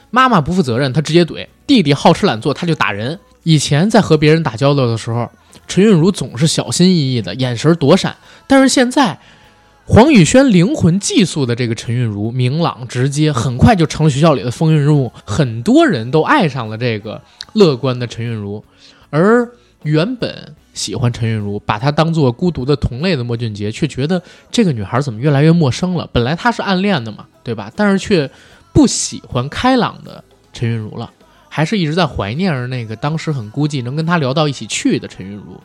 [0.09, 3.21] 妈妈不负责任，她直接怼；弟弟好吃懒做，他就打人。
[3.43, 5.31] 以前在和别人打交道的时候，
[5.67, 8.17] 陈韵如总是小心翼翼的，眼神躲闪。
[8.47, 9.19] 但是现在，
[9.85, 17.21] 黄宇轩灵魂寄宿的这个陈韵如，明朗直接，很快就成了学校里的风云人物，很多人都爱上了这个
[17.53, 18.65] 乐观的陈韵如。
[19.11, 19.51] 而
[19.83, 26.09] 原本喜欢陈韵如，把她当做孤独的同类的莫俊杰，却觉得这个女孩怎么越来越陌生了。
[26.13, 27.73] 本来他是暗恋的嘛，对吧？
[27.75, 28.31] 但是却
[28.73, 31.11] 不喜欢开朗的陈韵如了。
[31.49, 35.61] 还是一直在怀念着那个当时很孤寂能跟他聊到一起去的陈韵如。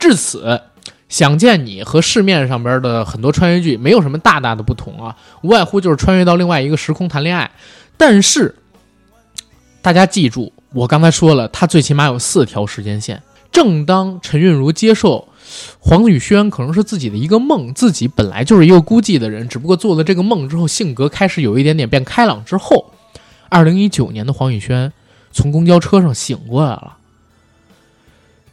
[0.00, 0.60] 至此，
[1.08, 7.48] 想见你和市面上边的很多穿越剧没有什么大大的不同啊，无外乎就是穿越到另外一个时空谈恋爱。
[7.96, 8.52] 但是，
[9.80, 13.22] 大家记住，我刚才说了，他最起码有四条时间线。
[13.54, 15.28] 正当陈韵如接受
[15.78, 22.92] 黄宇轩可能是自己的一个梦，自己本来就是一个孤寂的人，只不过做了这个梦之后，性格开始有一点点变开朗之后，
[23.48, 24.92] 二零一九年的黄宇轩。
[25.36, 26.96] 从公交车上醒过来了。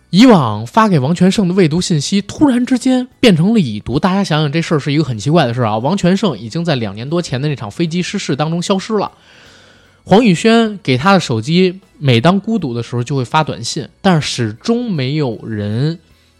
[0.09, 3.99] 以往发给王全胜的未读信息，突然之间变成了已读。
[3.99, 5.77] 大家想想，这事儿是一个很奇怪的事儿啊！
[5.77, 9.11] 王全胜已经在两年多前的那场飞机失事当中消失了。
[10.03, 15.99] 黄宇轩给他的手机，每当孤独的时候就会发短信，但是始终没有人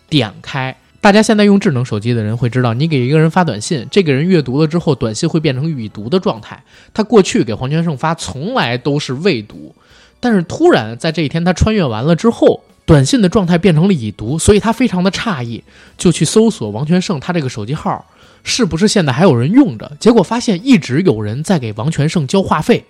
[0.10, 0.76] 点开。
[1.00, 6.64] 大家现在用智能手机的人会知道，你给一个人发短信，这个人阅读了之后，短信会变成已读的状态。
[6.96, 9.76] 他过去给黄全胜发，从来都是未读。
[10.20, 15.64] 但是突然在这一天，他穿越完了之后，短信的状态变成了已读，所以他非常的诧异，
[15.96, 18.04] 就去搜索王全胜他这个手机号
[18.44, 19.92] 是不是现在还有人用着。
[20.00, 22.84] 结果发现一直有人在给王全胜交话费，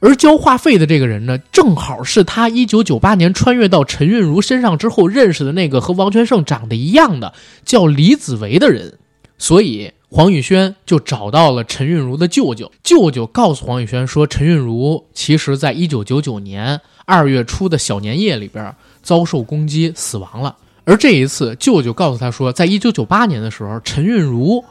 [0.00, 7.32] 而交话费的这个人呢，正好是他一九九八年穿越到陈韵如身上之后认识的那个和王全胜长得一样的
[7.64, 8.98] 叫李子维的人，
[9.38, 9.92] 所以。
[10.10, 20.54] 黄宇轩就找到了陈韵如的舅舅，舅舅告诉黄宇轩说，陈韵如其实在一九九九年二月初的小年夜里边遭受攻击死亡了。
[20.84, 24.64] 而这一次，舅舅告诉他说，在一九九八年的时候，陈韵如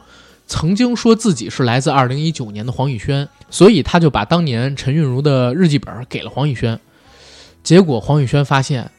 [0.46, 6.78] 曾经说自己是来自二零一九年的黄宇轩，所以他就把当年陈韵如的日记本给了黄宇轩。
[7.62, 8.90] 结果黄宇轩发现，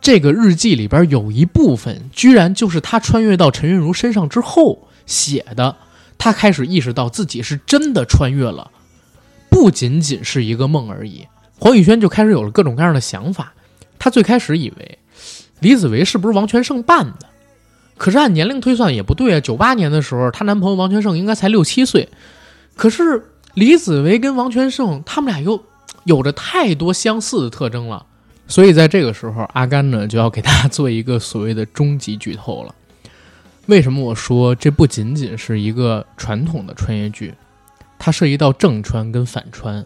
[0.00, 5.76] 这个日记里边有一部分居然就是他穿越到陈韵如身上之后写的。
[6.18, 8.70] 他开始意识到自己是真的穿越了，
[9.50, 11.26] 不仅仅是一个梦而已。
[11.58, 13.52] 黄宇轩就开始有了各种各样的想法。
[13.98, 14.98] 他最开始以为
[15.60, 17.28] 李子维是不是王全胜扮的，
[17.96, 19.40] 可是按年龄推算也不对啊。
[19.40, 22.08] 九八年的时候，她男朋友王全胜应该才六七岁，
[22.76, 25.62] 可是李子维跟王全胜他们俩又
[26.04, 28.04] 有着太多相似的特征了。
[28.48, 32.74] 所以在这个时候，阿甘呢就要给大家做一个所谓的终极剧透了。
[33.66, 37.34] 为什么我说这不仅仅是一个传统的穿越剧？
[37.98, 39.84] 它涉及到正穿跟反穿。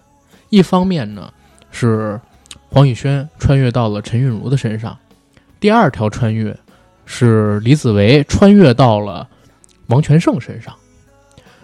[0.51, 1.33] 一方面呢，
[1.71, 2.21] 是
[2.69, 4.93] 黄宇轩穿越到了陈韵如的身上；
[5.59, 6.59] 第二条穿越
[7.13, 9.29] 是李子维穿越到了
[9.89, 10.73] 王全胜身上。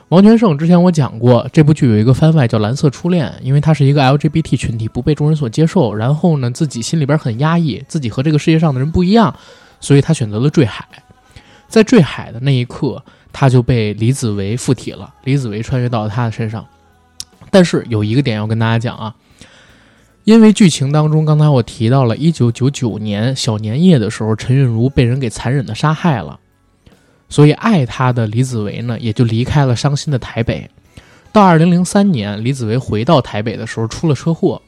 [0.08, 9.32] 王全胜之前我讲过，这部剧有一个番外叫《蓝色初恋》，因为他是一个 LGBT 群体，不被众人所接受，然后呢，自己心里边很压抑，自己和这个世界上的人不一样，
[9.80, 10.84] 所以他选择了坠海。
[11.68, 13.00] 在坠海的那一刻，
[13.32, 15.14] 他就被李子维附体了。
[15.22, 16.66] 李子维穿越到了他的身上，
[17.50, 19.14] 但是有一个点要跟大家讲啊，
[20.26, 26.40] 因为剧情当中，刚才我提到了1999年小年夜的时候，陈韵如被人给残忍的杀害了，
[27.28, 30.68] 所以爱她的李子维呢，也就离开了伤心的台北。
[31.30, 34.60] 到2003年，李子维回到台北的时候，出了车祸。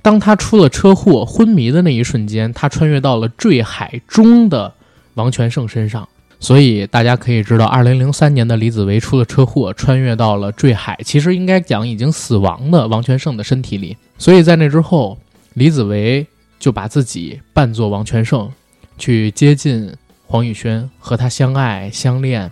[0.00, 4.72] 当他出了车祸昏迷的那一瞬间，他穿越到了坠海中的
[5.14, 6.08] 王全胜身上。
[6.38, 13.96] 所以大家可以知道，二零零三年的李子维出了车祸，穿越到了坠海，其实应该讲已经死亡的王全胜的身体里。
[14.18, 15.18] 所以在那之后，
[15.54, 16.26] 李子维
[16.58, 18.50] 就把自己扮作王全胜，
[18.98, 19.94] 去接近
[20.26, 22.50] 黄宇轩，和他相爱相恋，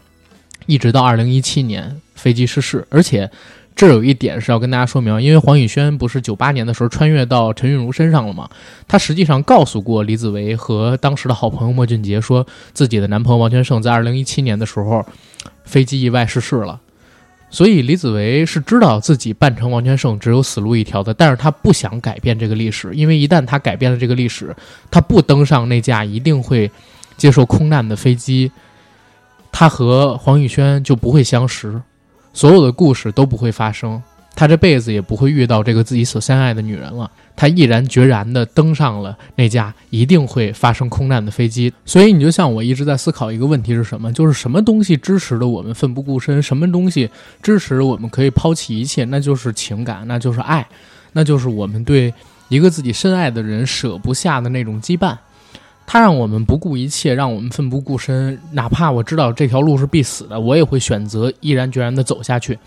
[0.67, 3.31] 一直到二零一七年飞机失事，而且。
[3.75, 8.51] 这有一点是要跟大家说明，因为黄宇轩不是九八年的时候穿越到陈韵如身上了吗？
[8.87, 15.03] 他实际上告诉过李子维和当时的好朋友莫俊杰，说自己的男朋友王全胜在二零一七年的时候
[15.65, 16.79] 飞机意外失事了。
[17.53, 24.57] 所以李子维是知道自己扮成王全胜只有死路一条的，但是他不想改变这个历史，因为一旦他改变了这个历史，
[24.91, 26.69] 他不登上那架一定会
[27.19, 28.51] 接受空难的飞机，
[29.53, 31.79] 他和黄宇轩就不会相识。
[32.33, 34.03] 所有的故事都不会发生，
[34.35, 37.11] 他这辈子也不会遇到这个自己所相爱的女人了。
[37.35, 41.73] 他毅然决然地登上了那架一定会发生空难的飞机。
[41.87, 44.13] 所以，你就像我一直在思考一个问题是什么？
[44.13, 46.43] 就是什么东西支持着我们奋不顾身？
[46.43, 47.09] 什么东西
[47.43, 49.05] 支持我们可以抛弃一切？
[49.05, 50.67] 那就是情感，那就是爱，
[51.13, 52.13] 那就是我们对
[52.49, 55.17] 一个自己深爱的人舍不下的那种羁绊。
[55.87, 62.59] 他让我们不顾一切，让我们奋不顾身，哪怕我知道这条路是必死的，我也会选择毅然决然地走下去。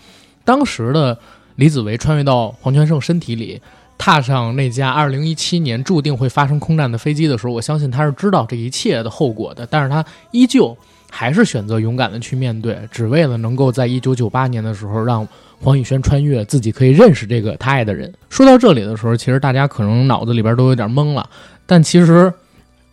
[0.44, 1.18] 当时的
[1.56, 3.60] 李子维穿越到黄泉胜身体里，
[3.98, 10.76] 踏上那架2017年注定会发生空战的飞机的时候，我相信他是知道这一切的后果的，但是他依旧
[11.10, 15.26] 还是选择勇敢的去面对，只为了能够在1998年的时候让
[15.60, 18.12] 黄宇轩穿越，自己可以认识这个他爱的人。
[18.30, 21.28] 说到这里的时候，其实大家可能脑子里边都有点懵了，
[21.66, 22.32] 但其实。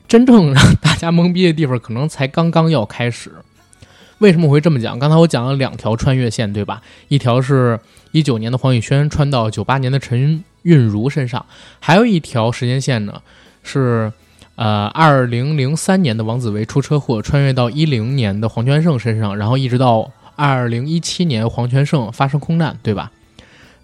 [0.06, 3.32] 真正让大家懵逼的地方，可能才刚刚要开始。
[4.24, 4.98] 为什么我会这么讲？
[4.98, 6.82] 刚才我讲了两条穿越线，对吧？
[7.10, 7.78] 一条是
[8.14, 11.46] 一九年的黄宇轩穿到九八年的陈韵如身上，
[11.82, 13.22] 还有一条时间线呢，
[13.64, 14.14] 是
[14.56, 23.12] 呃二零零三年的王子维出车祸，穿越到一零年的黄泉胜身上，然后一直到二零一七年黄泉胜发生空难，对吧？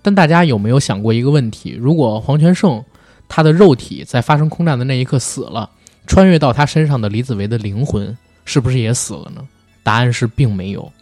[0.01, 1.75] 但大家有没有想过一个问题？
[1.77, 2.81] 如果黄泉胜
[3.27, 5.69] 他的肉体在发生空难的那一刻死了？
[6.07, 9.45] 穿越到他身上的李子维的灵魂是不是也死了呢？
[9.89, 10.93] 答案是并没有。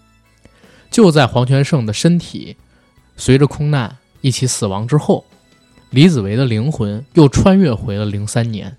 [0.89, 2.55] 就在黄泉胜的身体
[3.17, 5.25] 随着空难一起死亡之后，
[5.89, 8.77] 李子维的灵魂又穿越回了零三年。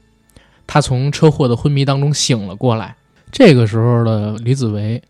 [0.67, 2.97] 他从车祸的昏迷当中醒了过来。
[3.31, 5.03] 这个时候的李子维，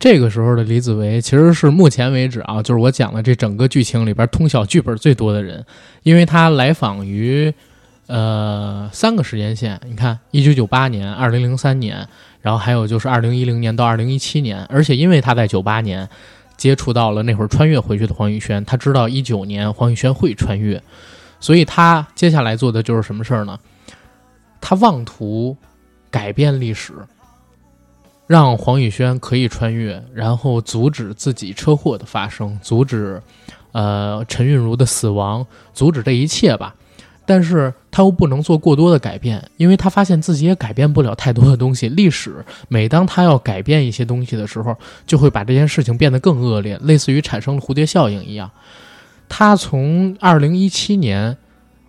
[0.00, 5.66] 这个时候的李子维其实是目前为止啊，就是我讲的这整个剧情里边通晓剧本最多的人，
[6.02, 7.52] 因为他来访于。
[8.08, 12.06] 呃，三个时间线，你看，一九九八年、二零零三年，
[12.42, 16.08] 然后还有就是二零一零年到二零一七年，而且因为他在九八年
[16.56, 20.82] 接触到了那会儿穿越回去的黄宇轩，他知道一九年黄宇轩会穿越，
[21.40, 23.58] 所以他接下来做的就是什么事儿呢？
[24.60, 25.56] 他妄图
[26.10, 26.92] 改变历史，
[28.26, 33.22] 让黄宇轩可以穿越，然后阻止自己车祸的发生，阻止
[33.72, 36.74] 呃陈韵如的死亡，阻止这一切吧。
[37.24, 41.88] 但是他又不能做过多的改变，因为他发现自己也改变不了太多的东西。
[41.88, 48.50] 历史每当他要改变一些东西的时候，就会把这件事情变得更恶劣，类似于产生了蝴蝶效应一样。
[49.28, 51.36] 他从二零一七年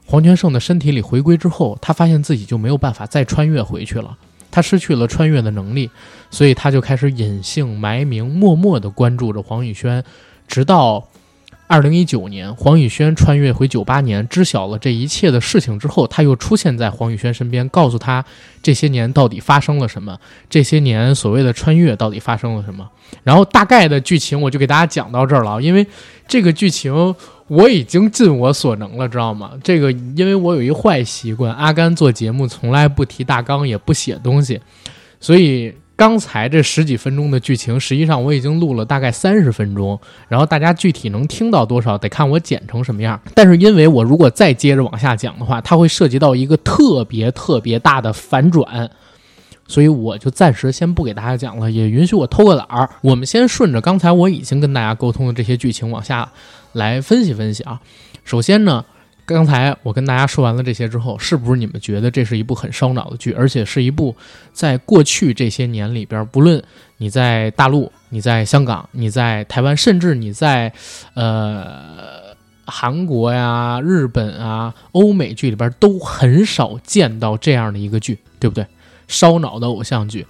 [0.05, 4.15] 黄泉胜的身体里回归之后，他发现自己就没有办法再穿越回去了，
[4.51, 5.89] 他失去了穿越的能力，
[6.29, 10.03] 所以他就开始隐姓埋名，默默地关注着黄宇轩，
[10.47, 11.07] 直到。
[11.65, 18.23] 二零一九年，黄宇轩穿越回九八年，知晓了这一切的事情之后，他又出现在黄宇轩身边，告诉他
[18.61, 22.87] 这些年到底发生了什么，这些年所谓的穿越到底发生了什么。
[23.23, 25.87] 然后大概的剧情我就给大家讲到这儿了，因为
[26.27, 27.15] 这个剧情
[27.47, 29.51] 我已经尽我所能了，知道吗？
[29.63, 34.59] 这个因为我有一坏习惯，阿甘做节目从来不提大纲，也不写东西，
[35.19, 35.73] 所以。
[35.95, 43.19] 刚才这十几分钟的剧情，实际上我已经录了大概三十分钟，然后大家具体能听到多少，得看我剪成什么样。
[43.35, 48.89] 但是因为我如果再接着往下讲的话，它会涉及到一个特别特别大的反转，
[49.67, 52.89] 所以我就暂时先不给大家讲了，也允许我偷个懒儿。
[53.01, 56.31] 我们先顺着刚才我已经跟大家沟通的这些剧情往下
[56.71, 57.79] 来分析分析啊。
[58.23, 58.83] 首先呢。
[59.25, 64.15] 刚才我跟大家说完了这些之后，是不是你们觉得这是一部很烧脑的剧，而且是一部
[64.51, 66.61] 在过去这些年里边，不论
[66.97, 70.71] 你在大陆、你在香港、你在台湾，甚至你在
[71.13, 78.65] 呃韩国呀、日本啊、欧美剧里边，都很少见到这样的一个剧，对不对？
[79.07, 80.25] 烧脑的偶像剧。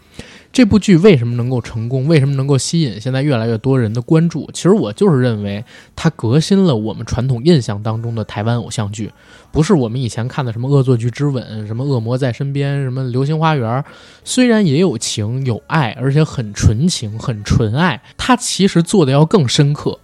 [0.54, 2.08] 这部剧为什么能够成功？
[2.08, 4.48] 为什么能够吸引现在越来越多人的关注？
[4.54, 9.12] 其实我就是认为它革新了我们传统印象当中的台湾偶像剧，
[9.52, 13.68] 不是我们以前看的什么《恶作剧之吻》、什么《恶魔在身边》、什么《流星花园》。
[14.24, 19.98] 虽然也有情有爱，而且很纯情、很纯爱，它其实做的要更深刻。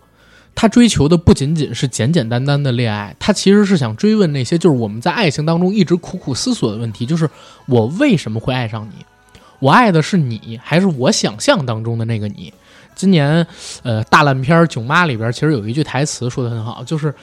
[0.55, 7.29] 它追求的不仅仅是简简单单的恋爱，它其实是想追问那些就是我们在爱情当中一直苦苦思索的问题，就是
[7.67, 9.05] 我为什么会爱上你。
[9.59, 12.53] 我爱的是你，还是我想象当中的那个你？
[12.95, 13.47] 今年，
[13.83, 17.13] 呃，大烂片《囧妈》里边其实有一句台词说的很好，就是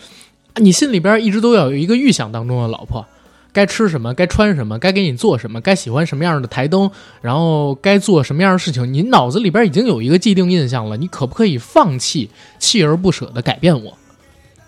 [0.57, 3.05] 你心里边一直都要有一个预想当中的老婆，
[3.53, 6.91] 该吃什么，该穿什么，该给你做什么，该喜欢什么样的台灯，
[7.21, 10.97] 然后该做什么样的事情，你脑子里边已经有一个既定印象了。
[10.97, 13.99] 你可不可以放弃，锲而不舍的改变我，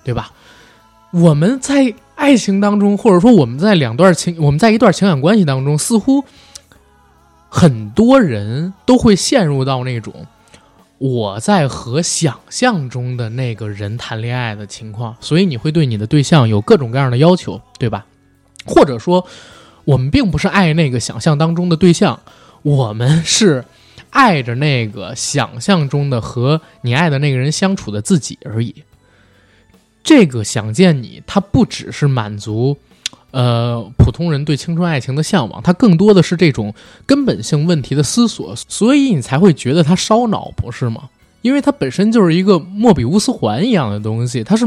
[0.04, 0.32] 对吧？
[1.10, 6.22] 我们在爱情当中，或者说我们在两段情，我们在一段情感关系当中，似乎。
[7.48, 10.26] 很多人都会陷入到那种
[10.98, 18.04] 我在和想象中的那个人谈恋爱的情况，所以你会对你的对象有各种各样的要求，对吧？
[18.66, 19.26] 或者说，
[19.84, 22.20] 我们并不是爱那个想象当中的对象，
[22.62, 23.64] 我们是
[24.10, 28.82] 爱着那个想象中的和你爱的那个人相处的自己而已。
[30.02, 32.76] 这个想见你，它不只是满足
[33.30, 36.74] 呃普通人对青春爱情的向往，它更多的是这种
[37.06, 41.08] 根本性问题的思索，所以你才会觉得它烧脑，不是吗？
[41.42, 44.66] 因为它本身就是一个莫比乌斯环一样的东西，它是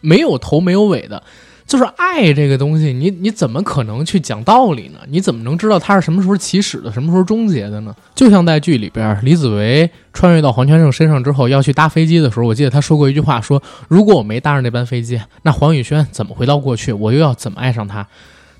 [0.00, 1.22] 没有头没有尾的。
[1.66, 4.98] 就是爱这个东西，你你怎么可能去讲道理呢？
[5.08, 7.94] 你怎么能知道它是什么时候起始的，什么时候终结的呢？
[8.14, 16.92] 就像在剧里边，李子维穿越到黄泉胜身上之后，要去搭飞机的时候，我记得他说过一句话：说如果我没搭上那班飞机，那黄宇轩怎么回到过去？
[16.92, 18.06] 我又要怎么爱上他？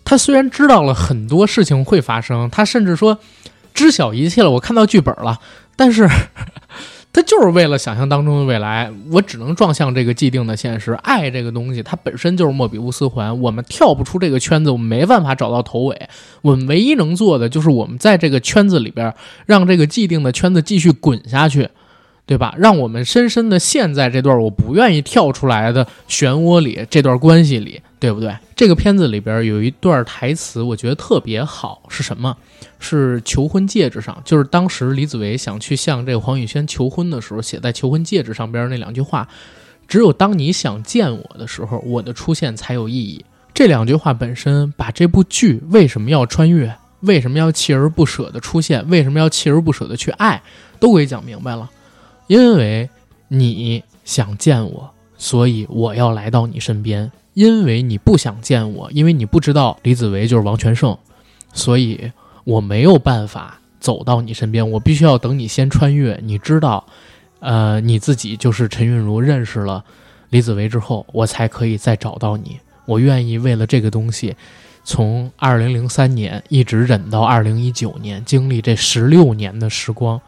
[0.02, 3.18] 他虽然知道了很多事情会发生，他甚至说
[3.74, 5.38] 知晓一切了，我看到剧本了，
[5.76, 6.08] 但是。
[7.14, 10.92] 他就是为了想象当中的未来，我只能撞向这个既定的现实。
[10.94, 16.08] 爱这个东西，它本身就是莫比乌斯环，我们跳不出这个圈子，我们没办法找到头尾。
[16.42, 19.14] 我们唯一能做的，就是我们在这个圈子里边，
[19.46, 21.68] 让这个既定的圈子继续滚下去。
[22.26, 22.54] 对吧？
[22.56, 28.34] 让我们深深的陷在这段我不愿意跳出来的漩涡里，这段关系里，对不对？
[28.56, 32.34] 这个片子里边有一段台词，我觉得特别好，是什么？
[32.78, 39.28] 是求婚戒指上，就是当时李子维想去向这个黄宇轩求婚的时候，写在求婚戒指上边那两句话
[39.86, 43.22] ：“只有当你想见我的时候，我的出现才有意义。”
[43.52, 50.42] 这两句话本身把这部剧为什么要穿越，为什么要锲而不舍的出现，为什么要锲而不舍的去爱，
[50.80, 51.70] 都给讲明白了。
[52.26, 52.88] 因为
[53.28, 57.10] 你想见我，所以我要来到你身边。
[57.34, 60.96] 因为你不想见我，因为你不知道李子维就是王全胜，
[61.52, 62.12] 所以
[62.44, 64.70] 我没有办法走到你身边。
[64.70, 66.16] 我必须要等你先穿越。
[66.22, 66.86] 你知道，
[67.40, 69.84] 呃，你自己就是陈韵如，认识了
[70.30, 72.60] 李子维之后，我才可以再找到你。
[72.86, 74.36] 我愿意为了这个东西，
[74.84, 80.20] 从二零零三年一直忍到二零一九年，经历这十六年的时光。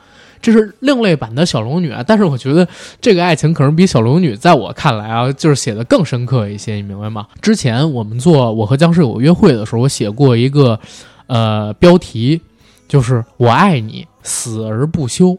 [0.47, 2.69] 这是另类版的小龙女啊，但是我觉得
[3.01, 7.27] 这个爱情可能比小龙女在我看来啊，就是写的更深刻一些，你明白吗？
[7.43, 10.79] 之前我们做我和僵尸有个约会的时候，我写过一个，
[11.27, 12.41] 呃，标题
[12.87, 15.37] 就是我爱你死而不休，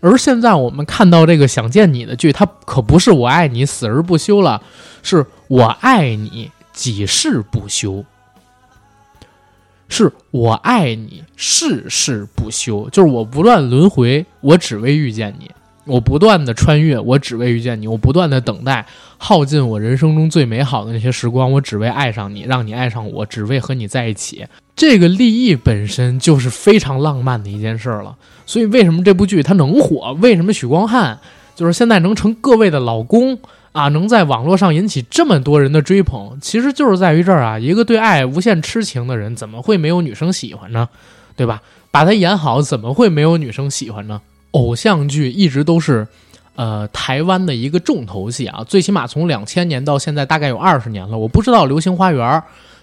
[0.00, 4.60] 而现在我们看到这个想见你的剧，它可不是我爱你死而不休了，
[5.04, 8.04] 是我爱你几世不休。
[9.94, 12.88] 是我爱你，世世不休。
[12.90, 15.46] 就是我不断轮回，我只为遇见你；
[15.84, 18.84] 我不断的穿越，我只为遇见你；我不断的等待，
[19.18, 24.44] 耗尽我人生中最美好的那些时光，我只为爱上你，让你爱上我，只为和你在一起。
[24.74, 28.16] 这个立意本身就是非常浪漫的一件事了。
[28.46, 30.12] 所以，为什么这部剧它能火？
[30.20, 31.20] 为什么许光汉
[31.54, 33.38] 就是现在能成各位的老公？
[33.74, 37.58] 啊，能在网络上引起这么多人的追捧，其实就是在于这儿啊。
[37.58, 40.88] 一个对爱无限痴情的人，怎么会没有女生喜欢呢？
[41.34, 41.60] 对吧？
[41.90, 44.20] 把他演好，怎么会没有女生喜欢呢？
[44.52, 46.06] 偶像剧一直都是，
[46.54, 48.62] 呃，台湾的一个重头戏啊。
[48.62, 51.18] 最起码从两千年到现在，大概有二十年了。
[51.18, 52.24] 我不知道《流星花园》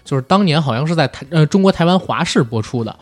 [0.04, 2.94] 就是当年好像是在台呃中国台湾华视播出的。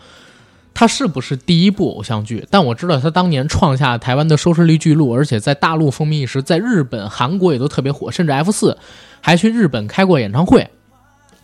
[0.72, 2.46] 它是不是第一部偶像剧？
[2.50, 8.78] 但我知道它当年创下台湾的收视率纪录，而且在大陆风靡一时，在日本、韩国也都特别火，甚至 F 四
[9.20, 10.70] 还去日本开过演唱会。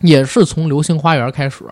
[0.01, 1.65] 也是从《流星花园》开始，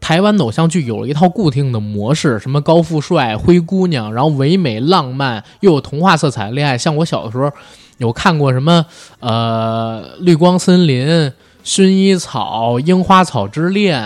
[0.00, 6.78] 台湾的偶像剧有了一套固定的模式，什么高富帅、灰姑娘，然后唯美浪漫又有童话色彩的恋爱。
[6.78, 7.50] 像我小的时候
[7.98, 8.86] 有看过什么
[9.20, 11.06] 呃《绿光森林》
[11.64, 14.00] 《薰衣草》《樱花草之恋》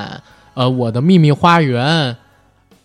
[0.55, 2.15] 呃《我的秘密花园》。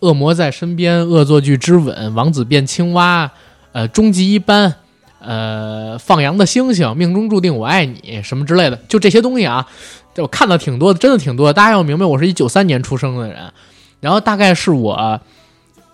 [0.04, 3.30] 恶魔在身边，恶作剧之吻，王子变青蛙，
[3.72, 4.74] 呃，终极一班，
[5.18, 9.66] 呃，放羊的星星，命中注定我爱你，什么之类的，就这些东西啊，
[10.16, 11.54] 我看到挺多的，真的挺多的。
[11.54, 13.50] 大家要明白，我是一九三年出生的人，
[14.00, 15.18] 然后大概是我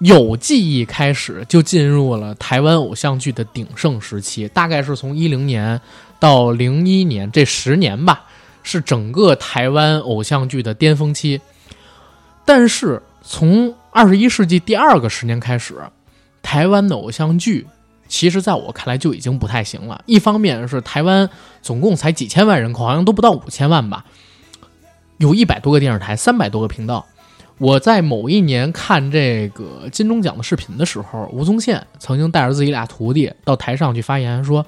[0.00, 5.80] 有记忆开始就进入了台湾偶像剧的鼎盛时期，大概是从一零年
[6.18, 8.24] 到零一年这十年吧，
[8.64, 11.40] 是整个台湾偶像剧的巅峰期。
[12.44, 15.74] 但是从二十一世纪第二个十年开始，
[16.42, 17.66] 台湾的偶像剧，
[18.06, 20.00] 其实在我看来就已经不太行了。
[20.06, 21.28] 一方面是台湾
[21.60, 24.04] 总共才几千万人口，好像都不到五千万吧，
[25.18, 27.04] 有一百多个电视台，三百多个频道。
[27.58, 34.64] 我在某一年看这个金钟奖的视频的时候，吴宗宪曾经带着自己俩徒弟到台上去发言，说：“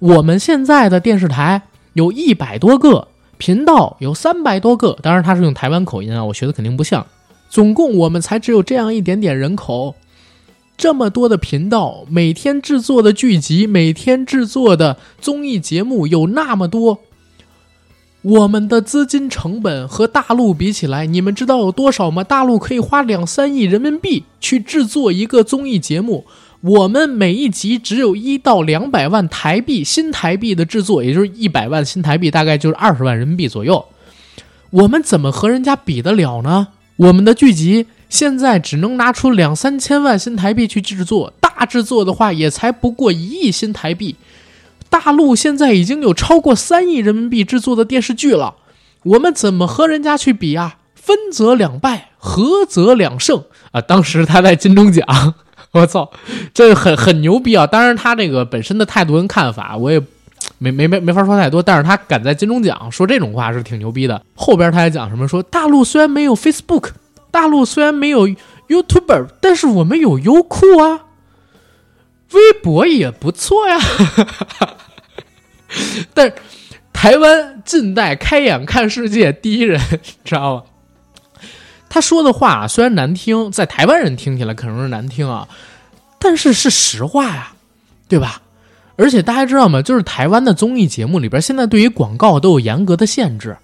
[0.00, 1.62] 我们现在的电视台
[1.92, 3.06] 有一百多个
[3.38, 4.98] 频道，有三百多个。
[5.00, 7.06] 当然他是用台湾口音啊，我学的肯定不像。”
[7.54, 9.94] 总共我们才只有这样一点点人口，
[10.76, 16.98] 这么多的频道，每天制作的剧集，每天制作的综艺节目有那么多，
[18.22, 22.24] 我们的资金成本和大陆比起来，你们知道有多少吗？
[22.24, 26.26] 大陆可以花两三亿人民币去制作一个综艺节目，
[26.60, 33.84] 我们每一集只有一到两百万台币新台币的制作，也就是一百万新台币，大概就是二十万人民币左右。
[34.70, 36.66] 我们怎么和人家比得了呢？
[36.96, 44.14] 我们的剧集现在只能拿出两三千万新台币去制作，大制作的话也才不过一亿新台币。
[44.88, 48.54] 大陆现在已经有超过三亿人民币制作的电视剧了，
[49.02, 50.76] 我们怎么和人家去比啊？
[50.94, 53.80] 分则两败，合则两胜啊！
[53.80, 55.34] 当时他在金钟奖，
[55.72, 56.10] 我操，
[56.54, 57.66] 这很很牛逼啊！
[57.66, 60.00] 当然他这个本身的态度跟看法，我也。
[60.58, 64.22] 没没没没法说太多，但是他敢在金钟奖说这种话是挺牛逼的。
[64.34, 65.26] 后边他还讲什么？
[65.28, 66.90] 说大陆虽然没有 Facebook，
[67.30, 68.28] 大陆虽然没有
[68.68, 71.00] YouTuber，但是我们有优酷啊，
[72.32, 73.78] 微博也不错呀。
[76.14, 76.32] 但
[76.92, 79.80] 台湾近代开眼看世界第一人，
[80.24, 80.62] 知道吗？
[81.88, 85.48] 他说的话虽然难听，在台湾人听起来可能是难听啊，
[86.18, 87.52] 但是是实话呀，
[88.08, 88.40] 对吧？
[88.96, 89.82] 而且大家知道吗？
[89.82, 93.56] 就是台湾的综艺节目里边，现在对于广告都有严格的限制，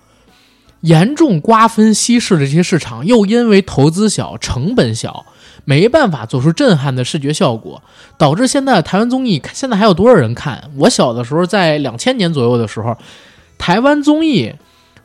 [0.81, 5.25] 严重瓜分稀释的这些市场，又因为投资小、成本小，
[5.65, 7.83] 没办法做出震撼的视觉效果，
[8.19, 10.71] 导致现在台湾综艺现在还有多少人看？
[10.77, 12.97] 我小的时候，在两千年左右的时候，
[13.57, 14.53] 台湾综艺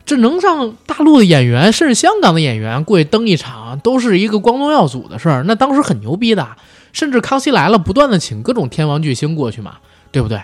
[0.05, 5.43] 这能让大陆的演员，甚至香港的演员过去登一场，都是一个光宗耀祖的事儿。
[5.43, 6.47] 那当时很牛逼的，
[6.93, 9.75] 甚至康熙来了，不断的请各种天王巨星过去嘛。
[10.15, 10.41] 对不对？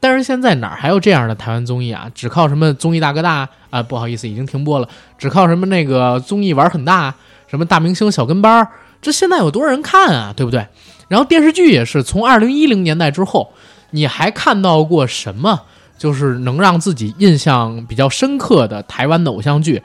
[0.00, 2.10] 但是现在哪还有这样的台湾综艺啊？
[2.14, 3.82] 只靠什么综艺大哥大啊？
[3.82, 4.86] 不好意思，已经停播了。
[5.16, 7.14] 只靠什么那个综艺玩很大，
[7.46, 8.68] 什么大明星小跟班儿
[9.00, 10.34] 这现在有多少人看啊？
[10.36, 10.66] 对不对？
[11.08, 13.50] 然后电视剧也是，从二零一零年代之后，
[13.92, 15.62] 你还看到过什么？
[15.96, 19.82] 就是能让自己印象比较深刻的台湾的偶像剧，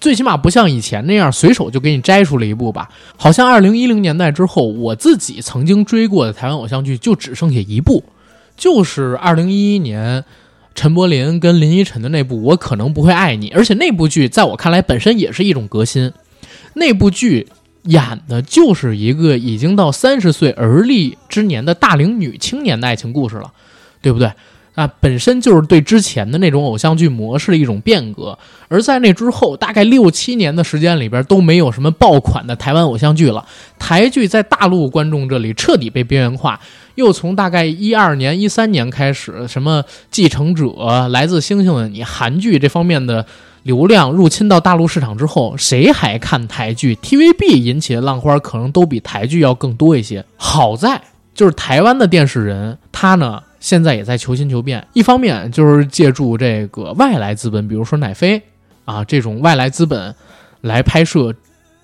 [0.00, 2.88] 最起码不像以前那样随手就给你摘出了一部吧？
[3.16, 8.02] 好像二零一零年代之后，我自己曾经追过的台湾偶像剧就只剩下一部。
[8.56, 10.24] 就是二零一一年，
[10.74, 16.12] 陈柏霖跟林依晨的那部《我可能不会爱你》，而且那部剧在我看来本身也是一种革新。
[16.74, 17.48] 那部剧
[17.84, 23.52] 演的就是一个已经到三十岁而立之年的大龄女青年的爱情故事了，
[24.00, 24.32] 对不对？
[24.74, 28.38] 啊，本身就是对之前的那种偶像剧模式的一种变革。
[28.68, 33.44] 而在那之后，大概六七年的时间里边都没有什么爆款的台湾偶像剧了，
[33.78, 36.58] 台剧在大陆观众这里彻底被边缘化。
[36.94, 40.64] 又从大概一二年、一三年开始，什么《继承者》、
[41.08, 43.24] 《来自星星的你》韩剧这方面的
[43.62, 50.22] 流量入侵到大陆市场之后，谁还看台剧？TVB 引起的浪花可能都比台剧要更多一些。
[50.36, 51.00] 好在
[51.34, 58.42] 就是台湾的电视人，他呢现在也在求新求变，一方面就是借助这个外来资本，比如说奈飞
[58.84, 60.14] 啊这种外来资本
[60.60, 61.34] 来拍摄。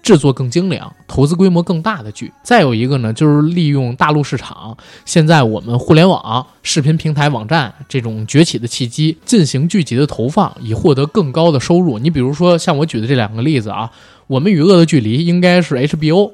[0.00, 4.74] 制作更精良、投资规模更大的剧，再有一个呢，就是利用大陆市场，
[5.04, 11.98] 现在我们互联网、视频平台、网站这种崛起的契机，进行剧集的投放，以获得更高的收入。
[11.98, 13.90] 你比如说像我举的这两个例子啊，
[14.28, 16.32] 我们与恶的距离应该是 HBO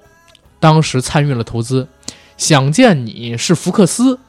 [0.60, 1.88] 当时参与了投资，
[2.36, 4.20] 想见你是福克斯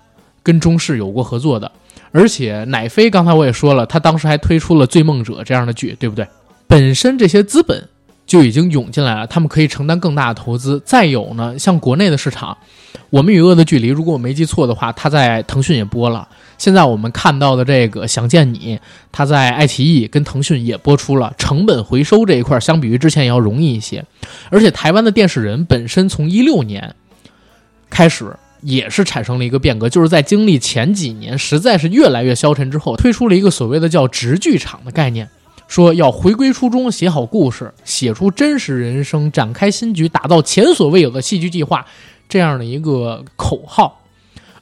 [0.45, 1.69] 跟中视有过合作的，
[2.13, 6.25] 而且乃飞刚才我也说了，他当时还推出了《醉梦者》这样的剧，对不对？
[6.67, 7.89] 本身这些资本。
[8.27, 10.81] 就已经涌进来了，他们可以承担更大的投资。
[10.83, 12.57] 再有呢，像国内的市场，
[13.11, 16.27] 《我们与恶的距离》，如果我没记错的话，它在腾讯也播了。
[16.57, 18.75] 现在我们看到的这个《想见你》，
[19.11, 21.31] 它在爱奇艺跟腾讯也播出了。
[21.37, 24.03] 成本回收这一块，相比于之前也要容易一些。
[24.49, 26.95] 而且台湾的电视人本身从一六年
[27.91, 28.35] 开始
[28.65, 35.29] 也是产生了一个变革，就是在经历前几年实在是越来越消沉之后，推出了一个所谓的叫“直剧场”的概念。
[35.67, 41.85] 说要回归初衷，写好故事，写出真实人生，展开新局，打造前所未有的戏剧计划，
[42.27, 44.01] 这样的一个口号。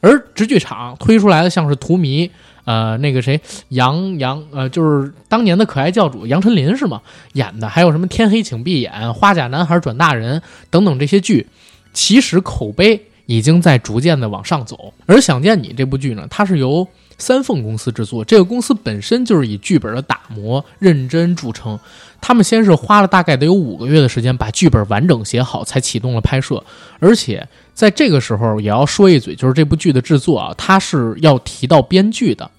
[0.02, 2.30] 而直剧场推出来的像是荼蘼，
[2.66, 3.40] 呃，那个谁，
[3.70, 7.02] 杨杨，呃，就是当年的可爱教主杨丞琳是吗？
[7.34, 11.48] 演的，还有什么天黑请闭眼、花甲男孩转大人等等这些剧，
[11.94, 14.94] 其实口碑已经在逐渐的往上走。
[15.06, 16.88] 而想见你这部剧呢，它是由。
[17.20, 21.80] 三凤公司制作，这个公司本身就是以剧本的打磨认真著称。
[22.20, 26.62] 他们先是花了大概得有五个月的时间把剧本完整写好，才启动了拍摄。
[27.00, 32.50] 而且在这个时候也要说一嘴，就是这部剧的制作啊，它是要提到编剧的。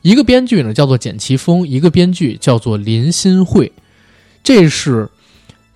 [0.00, 3.70] 一个编剧呢叫做简奇峰，一个编剧叫做林新慧。
[4.42, 5.08] 这是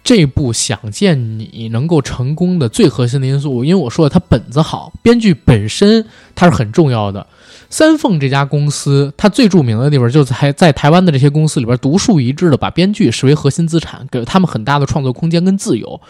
[0.05, 3.65] 这部《想见你》能够成功的最核心的因素。
[3.65, 7.27] 因为我说了，他本子好，编剧本身它是很重要的。
[7.71, 16.01] 三凤这家公司，它最著名的地方就是在在台湾的这些公司里边，独树一帜的把编剧视为核心资产，给了他们很大的创作空间跟自由，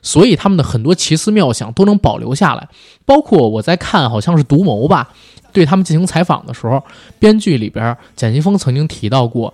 [0.00, 2.66] 所以他们的很多奇思妙想都能保留下来。
[3.04, 5.12] 包括我在看，好像是独谋吧，
[5.52, 6.82] 对他们进行采访的时候，
[7.20, 9.52] 编剧里边简奇峰曾经提到过，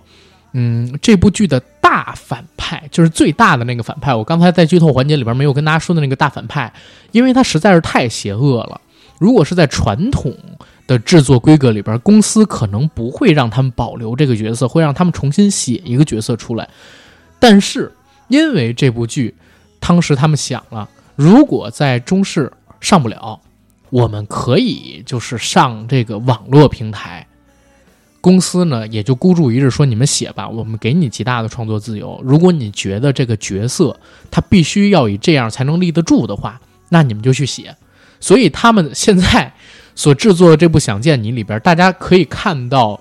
[0.53, 4.15] 嗯，这部剧的大反派，就是最大的那个反派。
[4.15, 6.73] 我刚才在剧透环节里边没有跟大家说的那个大反派，
[7.11, 8.81] 因为他实在是太邪恶了。
[9.19, 10.35] 如果是在传统
[10.87, 16.67] 的制作规格里边，公司可能不会让他们保留这个角色，会让他们重新写一个角色出来。
[17.37, 17.91] 但是
[18.27, 19.35] 因为这部剧，
[19.79, 23.39] 当时他们想了，如果在中视上不了，
[23.89, 27.27] 我们可以就是上这个网络平台。
[28.21, 32.19] 公司呢也就孤注一掷说：“你们写吧，我们给你极大的创作自由。
[32.23, 33.97] 如果你觉得这个角色
[34.29, 36.59] 他必须要以这样才能立得住的话，
[36.89, 37.75] 那你们就去写。”
[38.19, 39.53] 所以他们现在
[39.95, 42.99] 所制作的这部《想见你》里边，大家可以看到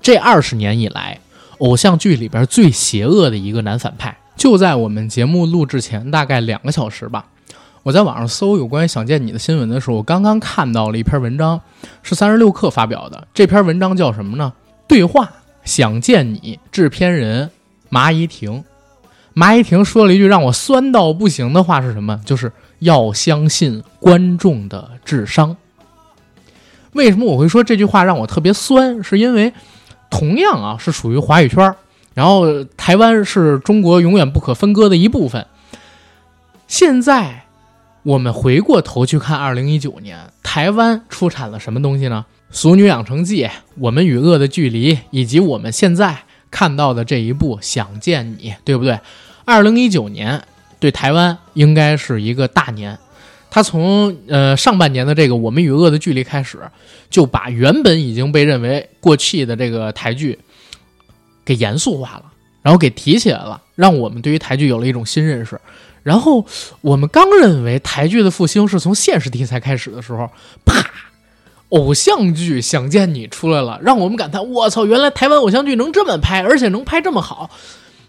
[0.00, 1.20] 这二十年以来
[1.58, 4.18] 偶像剧里边最邪恶的一个男反派。
[4.34, 7.26] 就在我们节目录制前大概两个小时吧。
[7.84, 11.60] 我在网上搜有关于《想见你》的新闻的时候，我刚刚看到了一篇文章，
[12.04, 13.26] 是三十六氪发表的。
[13.34, 14.52] 这篇文章叫什么呢？
[14.86, 15.24] 对话
[15.64, 17.50] 《想见你》制片人
[17.88, 18.62] 马怡婷。
[19.34, 22.20] 马怡婷说了一句让我酸到不行的话是什么？
[22.24, 25.56] 就是要相信观众的智商。
[26.92, 29.02] 为什么我会说这句话让我特别酸？
[29.02, 29.52] 是因为
[30.08, 31.74] 同样啊是属于华语圈，
[32.14, 35.44] 然后台湾是中国永远不可分割的一部分。
[36.68, 37.41] 现在。
[38.02, 42.24] 我们回过头去看，二零一九年台湾出产了什么东西呢？
[42.54, 43.44] 《俗女养成记》
[43.78, 48.98] 《我们与恶的距离》，以及我们现在看到的这一部《想见你》，对不对？
[49.44, 50.42] 二零一九年
[50.80, 52.98] 对台湾应该是一个大年，
[53.48, 56.58] 它从呃上半年的这个《我们与恶的距离》开始，
[57.08, 60.36] 就把原本已经被认为过气的这个台剧
[61.44, 62.24] 给严肃化了，
[62.62, 65.58] 然后给提起来了，让我们对于台剧有了一种新认识。
[66.02, 66.44] 然后
[66.80, 70.28] 我们刚认为台剧的复兴是从现实题材开始的时候，
[70.64, 70.74] 啪，
[71.68, 77.50] 偶像剧《想见你》出来了，让我们感叹：我操，原来台湾偶像剧能这么拍，而且能拍这么好。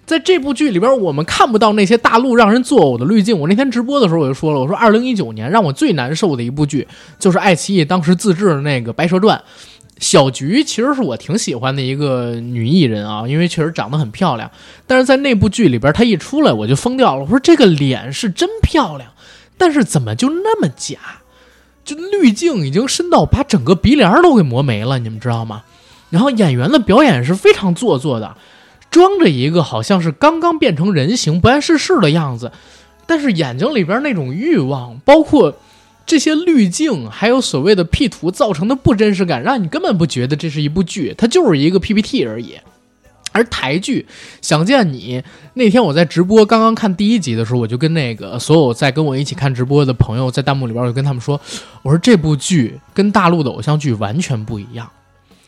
[0.06, 3.40] 在这部剧里边，我们看不到那些大陆让人作呕的滤镜。
[3.40, 6.86] 我那天直播的时候我就说了，我说二零一九年让我最难受的一部剧
[7.18, 9.38] 就是爱奇艺当时自制的那个《白蛇传》。
[10.00, 14.52] 小菊其实是我挺喜欢的一个女艺人啊，因为确实长得很漂亮。
[14.86, 17.24] 但是在那部剧里边，她一出来我就疯掉了。
[17.24, 19.12] 我说这个脸是真漂亮，
[19.58, 20.98] 但是怎么就那么假？
[21.86, 25.64] 就滤镜已经深到把整个鼻梁都给磨没了，你们知道吗？
[26.10, 28.36] 然后演员的表演是非常做作的，
[28.92, 32.52] 装着一个好像是刚刚变成人形、不谙世事的样子，
[33.06, 35.56] 但是眼睛里边那种欲望，包括。
[36.06, 42.58] 这些滤镜还有所谓的 P 图造成的不真实感，让你根本不觉得这是一部剧，它就是一个 PPT 而已。
[43.32, 44.06] 而台剧
[44.42, 45.20] 《想见你》
[45.56, 51.42] 那天我在直播刚刚看第一集的时候，我就跟那个所有在跟我一起看直播的朋友在弹幕里边，我就跟他们说
[51.82, 54.88] ：“我说这部剧跟大陆的偶像剧完全不一样，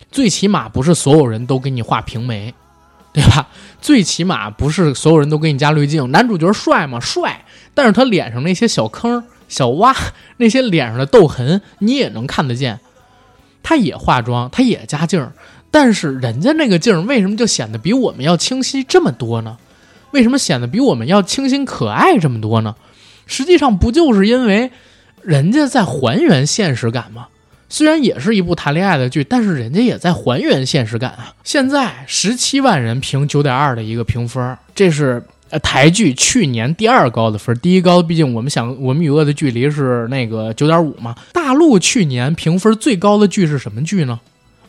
[0.09, 2.51] 最起码不是所有人都给你画平眉，
[3.13, 3.47] 对吧？
[3.81, 6.09] 最起码不是所有人都给你加滤镜。
[6.09, 6.99] 男主角帅吗？
[6.99, 7.45] 帅，
[7.75, 9.95] 但是他脸上那些小坑。”小蛙
[10.37, 12.79] 那些脸上的痘痕，你也能看得见。
[13.63, 15.33] 他也化妆，他也加镜儿，
[15.71, 19.57] 但是人家那个镜儿为什么就显得比我们要清晰这么多呢？
[20.11, 22.75] 为什么显得比我们要清新可爱这么多呢？
[23.25, 24.71] 实际上不就是因为
[25.21, 27.27] 人家在还原现实感吗？
[27.67, 31.33] 虽然也是一部谈恋爱的剧，但是人家也在还原现实感啊。
[31.43, 35.23] 现在十七万人评九点二的一个评分，这是。
[35.59, 41.15] 台剧去年第二高的分，第一高毕竟我们想《我们与恶的距离》是那个九点五嘛。
[41.31, 44.19] 大陆去年评分最高的剧是什么剧呢？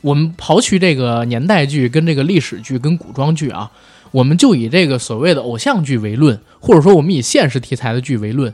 [0.02, 3.70] 我们刨去这个年代剧跟这个历史剧跟古装剧啊，
[4.12, 8.52] 我们就以这个所谓的偶像剧为论，或者说我们以现实题材的剧为论。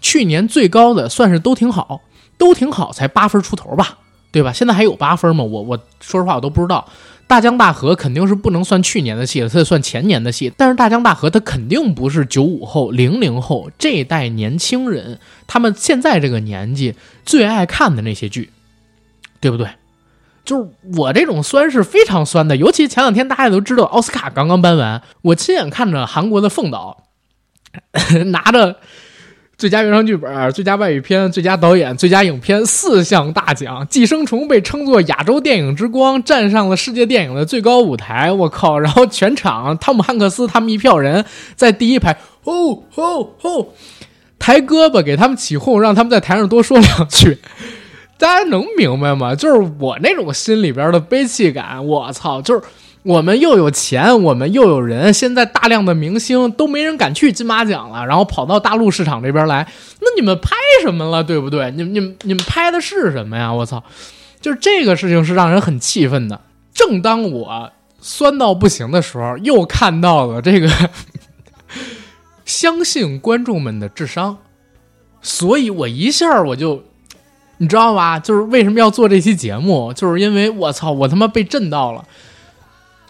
[0.00, 2.00] 去年最高的算是都挺好，
[2.38, 3.98] 都挺好，才八分出头吧，
[4.30, 4.52] 对吧？
[4.52, 5.44] 现在还有八分吗？
[5.44, 6.86] 我我说实话我都不知道。
[7.26, 10.52] 大江大河肯定是不能算去年的戏了，它得算前年的戏。
[10.56, 16.94] 但是大江大河它肯定不是九五后、零零后这一代年轻人，他们现在这个年纪
[17.24, 18.50] 最爱看的那些剧，
[19.40, 19.68] 对不对？
[20.44, 27.04] 就是我这种酸是非常酸的，尤其前两天大家都知道奥斯卡刚刚颁完，我亲眼看着韩国的凤导
[28.26, 28.76] 拿着。
[29.56, 38.32] 最佳原创剧本、最佳外语片、最佳导演、最佳影片四项大奖，《寄生虫》被称作亚洲电影之光，站上了世界电影的最高舞台。
[38.32, 38.78] 我靠！
[38.78, 41.24] 然后全场，汤姆汉克斯他们一票人
[41.54, 43.72] 在第一排，吼吼吼，
[44.40, 47.38] 抬胳膊给他们起哄，让他们在台上多说两句。
[48.18, 49.36] 大家能明白吗？
[49.36, 51.86] 就是我那种心里边的悲戚感。
[51.86, 52.42] 我操！
[52.42, 52.62] 就是。
[53.04, 61.70] 我们又有钱，我们又有人，现在大量的明星都没人敢去金马奖了，然后跑到大陆市场这边来，那你们拍什么了，对不对？
[61.72, 63.52] 你们、你们、你们拍的是什么呀？
[63.52, 63.84] 我操！
[64.40, 66.40] 就是这个事情是让人很气愤的。
[66.72, 70.70] 正当我酸到不行的时候，又看到了这个
[72.46, 74.38] 相信观众们的智商，
[75.20, 76.82] 所以我一下我就，
[77.58, 78.18] 你知道吧？
[78.18, 82.02] 就是为什么要做这期节目，就是因为我操，我他妈被震到了。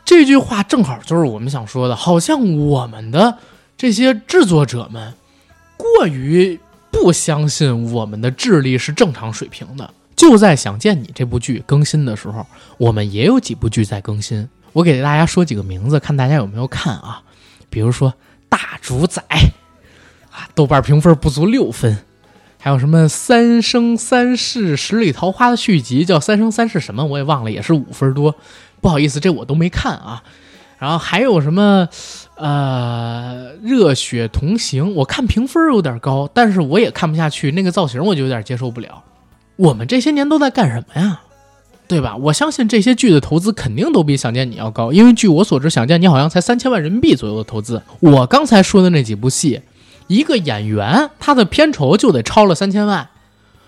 [0.05, 3.39] 这句话正好就是我们想说的，好像我们的
[3.77, 5.15] 这些制作者们
[5.77, 9.93] 过于不相信我们的智力是正常水平的。
[10.15, 12.47] 就在《想见你》这部剧更新的时候，
[12.79, 14.49] 我们也有几部剧在更新。
[14.73, 17.23] 我给大家说几个名字，看大家有没有看啊？
[17.69, 18.11] 比如说
[18.49, 19.23] 《大主宰》，
[20.31, 21.99] 啊，豆瓣评分不足六分。
[22.59, 28.35] 还有什么《三生三世十里桃花》的续集，叫《三生三世》什么我也忘了，也是五分多。
[28.85, 30.23] 不好意思，这我都没看啊。
[30.79, 31.89] 然后还有什么，
[32.37, 39.03] 呃，《热血同行》，我看评分有点高，但是我也看不下去，那个造型我就有点接受不了。
[39.57, 41.23] 我们这些年都在干什么呀？
[41.89, 42.15] 对吧？
[42.17, 47.81] 我相信这些剧的投资肯定都比《想见你》要高，因为据我所知，《想见你》好像才三千万人民币左右的投资。
[48.01, 49.63] 我刚才说的那几部戏，
[50.09, 53.09] 一个演员他的片酬就得超了三千万，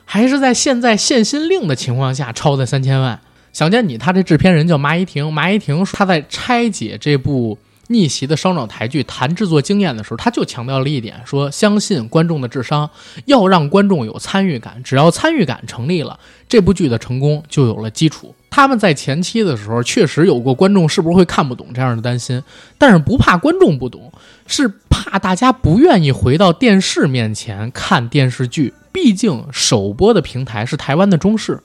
[0.04, 3.16] 还是在现在限薪令的情况下超的三千万。
[3.56, 7.56] 《想见你》他这制片人叫马一婷，马一婷他在拆解这部。
[7.88, 12.90] 逆袭的烧脑台剧谈制作经验的时候，他就强调了一点，说相信观众的智商，
[13.24, 14.82] 要让观众有参与感。
[14.82, 18.34] 只要参与感成立了，这部剧的成功就有了基础。
[18.50, 22.42] 他们在前期的时候确实有过观众是不是会看不懂这样的担心，
[22.76, 24.12] 但是不怕观众不懂，
[24.46, 28.74] 是怕大家不愿意回到电视面前看电视剧。
[28.92, 31.60] 毕竟首播的平台是台湾的中视。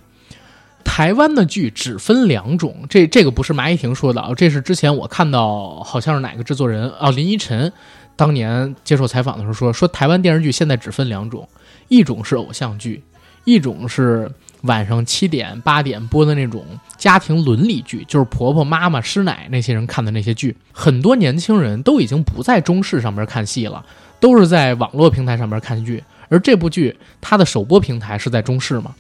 [0.84, 7.72] 台湾的剧只分两种，这这个不是马一婷说的啊，这是之前我看到好像是哪个制作人啊林依晨
[8.16, 11.48] 当年接受采访的时候说，说台湾电视剧现在只分两种，
[11.88, 13.02] 一种是偶像剧，
[13.46, 14.30] 一种是
[14.64, 16.64] 晚上七点八点播的那种
[16.98, 20.56] 家庭伦理剧，就是婆婆妈妈师奶那些人看的那些剧。
[20.72, 23.84] 很多年轻人都已经不在中视上面看戏了，
[24.20, 28.94] 都是在网络平台上面看剧，而这部剧它的首播平台是在中视嘛。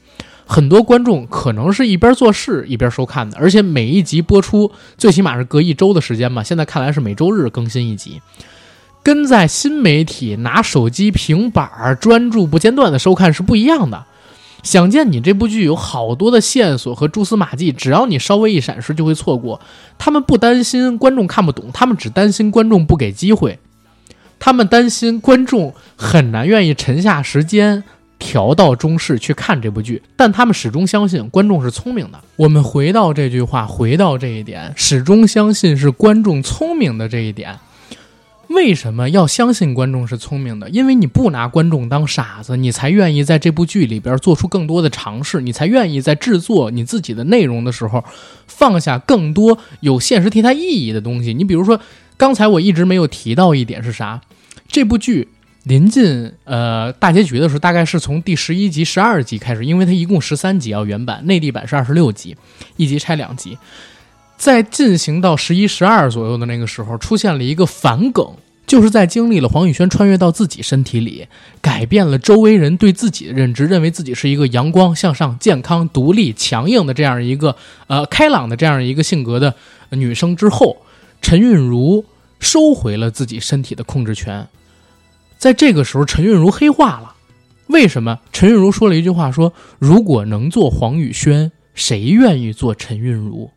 [0.51, 6.43] 很多观众可能是一边做事一边收看的，而且每一集播出最起码是隔一周的时间嘛。
[6.43, 8.21] 现在看来是每周日更新一集，
[9.01, 14.03] 跟在新媒体拿手机、平板专注不间断的收看是不一样的。
[14.61, 19.61] 想见你这部剧有好多的线索和蛛丝马迹，只要你稍微一闪失就会错过。
[19.97, 23.57] 他们不担心观众看不懂，他们只担心观众不给机会，
[24.37, 27.85] 他们担心观众很难愿意沉下时间。
[28.21, 32.21] 调到中视去看这部剧，但他们始终相信观众是聪明的。
[32.35, 37.57] 我们回到这句话，回到这一点，始终相信是观众聪明的这一点。
[38.49, 40.69] 为什么要相信观众是聪明的？
[40.69, 48.03] 因为你不拿观众当傻子，你才愿意在这部剧里边做出更多的尝试，你才愿意在制作你自己的内容的时候
[48.45, 51.33] 放下更多有现实题材意义的东西。
[51.33, 51.79] 你比如说，
[52.17, 54.21] 刚才我一直没有提到一点是啥？
[54.67, 55.27] 这部剧。
[55.63, 62.35] 临近呃大结局的时候，大概是从第十一集、十二集开始，因为它一共十三集啊，原版内地版是二十六集，
[62.77, 63.57] 一集拆两集。
[64.37, 68.27] 在进行到十一、十二左右的那个时候，出现了一个反梗，
[68.65, 71.27] 就是在经历了黄宇轩穿越到自己身体里，
[71.61, 77.55] 改变了周围人对自己的认知，认为自己是一个阳光向上、健康、独立、强硬的这样一个
[77.85, 79.53] 呃开朗的这样一个性格的
[79.91, 80.77] 女生之后，
[81.21, 82.03] 陈韵如
[82.39, 84.47] 收回了自己身体的控制权。
[85.41, 87.15] 在这个时候，陈韵如黑化了。
[87.65, 88.19] 为什么？
[88.31, 93.49] 陈韵如说了一句话：“说如果能做黄宇轩，谁愿意做陈韵如？”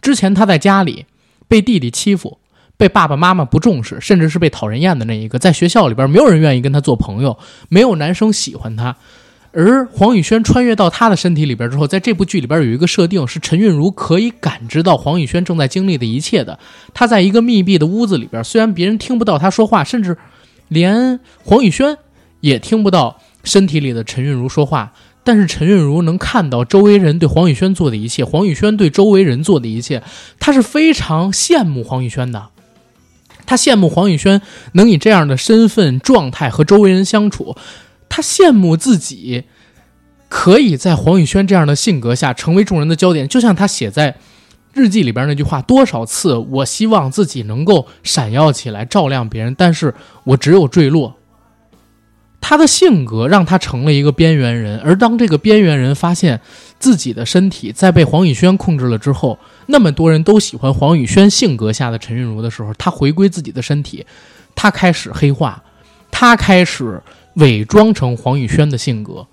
[0.00, 1.04] 之前他在家里
[1.48, 2.38] 被弟弟欺负，
[2.76, 5.36] 被爸爸妈妈不重视，甚至是被讨人厌的那一个。
[5.36, 7.36] 在学校里边，没有人愿意跟他做朋友，
[7.68, 8.94] 没有男生喜欢他。
[9.50, 16.56] 而黄宇轩穿越到他的身体里边之后，在这部剧里边有一个设定是陈韵如可以感知到黄宇轩正在经历的一切的。
[16.94, 20.16] 他在一个密闭的屋子里边，虽然别人听不到他说话，甚至。
[20.72, 21.96] 连黄宇轩
[22.40, 24.92] 也听不到身体里的陈韵如说话，
[25.22, 30.02] 但是陈韵如能看到周围人对黄宇轩做的一切，黄宇轩对周围人做的一切，
[30.40, 32.48] 他是非常羡慕黄宇轩的。
[33.44, 34.40] 他羡慕黄宇轩
[34.72, 37.56] 能以这样的身份状态和周围人相处，
[38.08, 39.44] 他羡慕自己
[40.28, 44.16] 可以在黄宇轩这样的性格下成为众人的焦点，就像他写在。
[44.74, 49.94] 日记里边那句话，多少次我希望自己能够闪耀起来，照亮别人，但是
[50.24, 51.16] 我只有坠落。
[52.40, 56.40] 他的性格让他成了一个边缘人，而当这个边缘人发现
[56.78, 64.04] 自己的身体在被黄宇轩控制了之后，那么多人都喜欢黄宇轩性格下的陈韵如的时候，他回归自己的身体，
[64.56, 65.62] 他开始黑化，
[66.10, 67.00] 他开始
[67.34, 69.26] 伪装成黄宇轩的性格，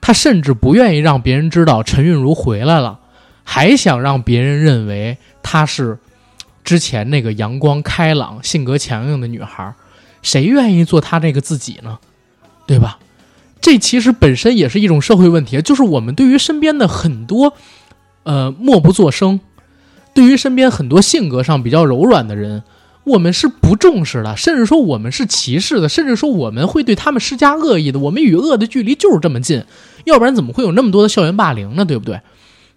[0.00, 2.98] 他甚至不愿意让别人知道陈韵如回来了。
[3.50, 5.98] 还想让别人认为她是
[6.62, 9.74] 之前那个阳光开朗、性格强硬的女孩，
[10.20, 11.98] 谁愿意做她这个自己呢？
[12.66, 12.98] 对吧？
[13.58, 17.54] 这其实本身也是一种社会问题，就是我们对于身边的很多，
[18.24, 19.40] 呃，默不作声，
[20.12, 22.62] 对于身边很多性格上比较柔软的人，
[23.04, 27.98] 我们是不重视的，甚至说我们是歧视的，甚至说我们会对他们施加恶意的。
[27.98, 29.64] 我们与恶的距离就是这么近，
[30.04, 31.86] 要不然怎么会有那么多的校园霸凌呢？
[31.86, 32.20] 对不对？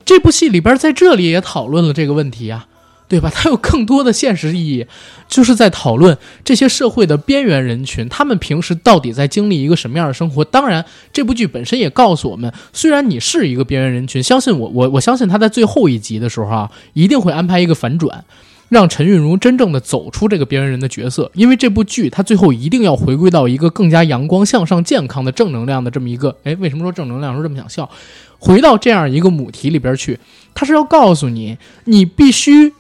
[0.06, 2.68] 这部戏里边在这里也讨论了这个问题啊。
[3.08, 3.30] 对吧？
[3.36, 4.88] 它有更多的现实意义，
[5.28, 10.46] 就是在讨论这些社会的边缘人群，他们平时到底在经历一个什么样的生活。
[10.46, 18.24] 当然，这部剧本身也告诉我们，虽然你是一个边缘人群，相信我，我我相信他在最后一集的时候啊，一定会安排一个反转，
[18.70, 21.30] 让陈韵如真正的走出这个边缘人的角色。
[21.34, 26.38] 因为这部剧它最后一定要回归到一个更加阳光向上、健康的正能量的这么一个。
[26.46, 27.34] 哎，为什么说正能量？
[27.34, 27.90] 说这么想笑？
[28.42, 30.20] 回到这样一个母题里边去，
[30.54, 32.74] 他是要告诉你，你必须。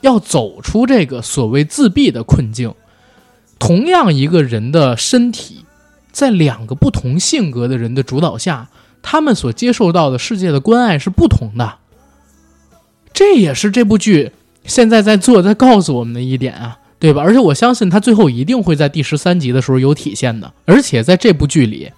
[0.00, 2.72] 要走出这个所谓自闭的困境，
[3.58, 5.64] 同样一个人的身体，
[6.12, 8.68] 在两个不同性格的人的主导下，
[9.02, 11.78] 他们所接受到的世界的关爱是不同的。
[13.12, 14.30] 这也是这部剧
[14.64, 17.22] 现在在做、在告诉我们的一点啊，对吧？
[17.22, 20.54] 而且我相信他最后一定会在第十三集的时候有体现的。
[20.64, 21.90] 而且在这部剧里。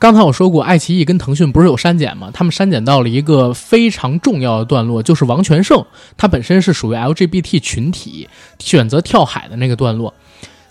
[0.00, 2.30] 刚才我说过，爱奇艺跟腾讯不是有删减吗？
[2.32, 5.84] 他们删减到了一个非常重要的段落，就是王全胜
[6.16, 8.28] 他本身是属于 LGBT 群体，
[8.60, 10.14] 选择跳海的那个段落，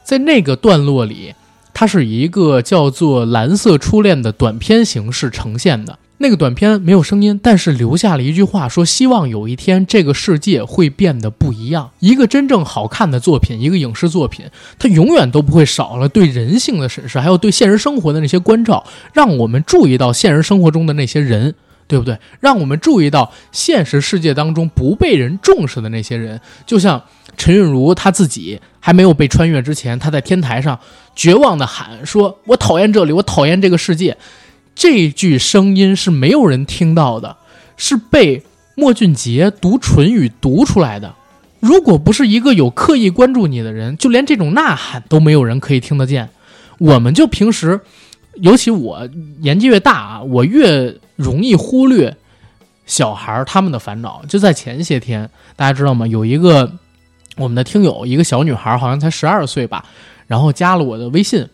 [0.04, 1.36] 在那个段落里，
[1.74, 6.00] 它是以一个叫做《蓝色初恋》的短片形式呈现的。
[6.20, 11.92] 那个短片没有声音，但是留下了一句话，说希望有一天这个世界会变得不一样。
[12.00, 14.48] 一个真正好看的作品，一个影视作品，
[14.80, 21.54] 它永远都不会少了对人性的审视，还有对现实生活的那些关照，让我们注意到现实生活中的那些人，
[21.88, 22.18] 对不对？
[22.40, 26.42] 让我们注意到现实世界当中不被人重视的那些人。
[26.66, 27.04] 就像
[27.38, 30.80] 陈韵如她自己还没有被穿越之前，她在天台上
[31.16, 34.18] 绝望地喊：“说我讨厌这里，我讨厌这个世界。”
[34.78, 37.36] 这句声音是没有人听到的，
[37.78, 38.44] 是被
[38.76, 41.16] 莫俊杰读唇语读出来的。
[41.60, 46.30] 如果不是一个有刻意关注你的人，就连这种呐喊都没有人可以听得见。
[46.78, 47.82] 我们就平时，
[48.36, 49.10] 尤其我
[49.40, 52.16] 年纪越大啊，我越容易忽略
[52.86, 54.22] 小孩他们的烦恼。
[54.30, 56.06] 就在前些天，大家知道吗？
[56.06, 56.72] 有一个
[57.36, 59.84] 我们的听友，一个小女孩，好像才十二岁吧，
[60.28, 61.48] 然后加了我的微信。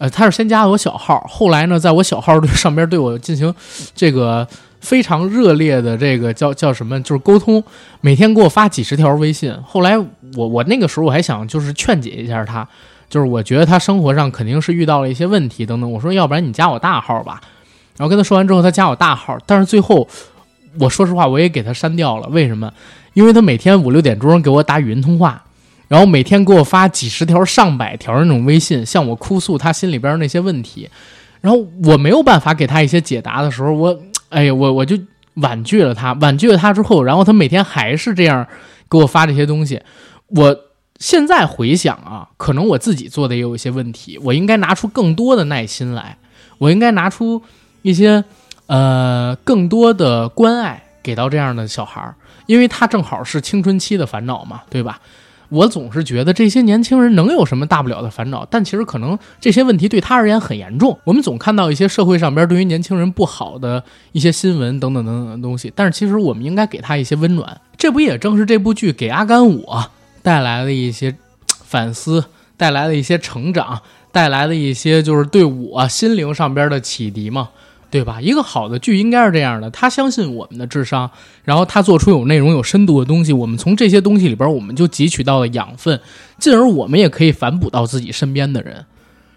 [0.00, 3.54] 呃，他是先加的我小号，后来呢，在我小号对 上边对我进行
[3.94, 4.48] 这个
[4.80, 7.62] 非常热烈的这个叫叫什么，就是沟通，
[8.00, 9.54] 每天给我发几十条微信。
[9.62, 12.66] 后来我我那个时候我还想就是劝解一下他，
[13.10, 15.92] 就是我觉得他生活上肯定是遇到了一些问题等等。
[15.92, 17.38] 我说要不然你加我大号吧。
[17.98, 20.08] 然后跟他说完之后，他加我大号，但是最后
[20.78, 22.26] 我说实话我也给他删掉了。
[22.28, 22.72] 为什么？
[23.12, 25.44] 因为他每天五六点钟给我打语音通话。
[25.90, 30.88] 然后每天给我发几十条、上百条那种微信，向我哭诉他心里边那些问题，
[31.40, 34.96] 然后我没有办法给他一些解答的时候，我，哎呀，我我就
[35.34, 38.46] 婉拒了他，婉拒了他之后，然后他每天还是这样
[38.88, 39.82] 给我发这些东西。
[40.28, 40.56] 我
[41.00, 46.16] 现在回想啊，可能我自己做的也有一些问题，我应该拿出更多的耐心来，
[46.58, 47.42] 我应该拿出
[47.82, 48.22] 一些
[48.68, 52.14] 呃更多的关爱给到这样的小孩儿，
[52.46, 55.00] 因为他正好是青春期的烦恼嘛，对吧？
[55.50, 60.98] 我总是觉得这些年轻人能有什么大不了的烦恼，但其实可能这些问题对他而言很严重。
[61.04, 63.82] 我们总看到一些社会上边对于年轻人不好的
[64.12, 67.60] 一些新闻等等等等的东西，但是其实我们应该给他一些温暖。
[67.76, 69.90] 这不也正是这部剧给阿甘我
[70.22, 71.14] 带来了一些
[71.64, 72.24] 反思，
[72.56, 73.82] 带来了一些成长，
[74.12, 77.50] 带来了一些就是对我心灵上边的启迪吗？
[77.90, 78.20] 对吧？
[78.20, 81.10] 一个好的剧应该是这样的，他相信我们的智商，
[81.42, 86.00] 然后他做出有内容、有深度的东西，我们从这些东西里边，我们就汲取到了养分，
[86.38, 88.86] 进而我们也可以反哺到自己身边的人。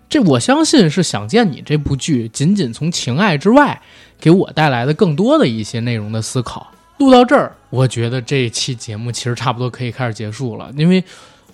[0.08, 3.82] 这我相信是想见你这部剧，仅仅从情爱之外，
[4.20, 6.72] 给我带来的更多的一些内容的思考。
[7.00, 11.04] 录到这儿，我觉得这期节目其实差不多可以开始结束了，因为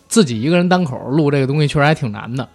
[0.10, 2.46] 自己一个人单口录这个东西确实还挺难的。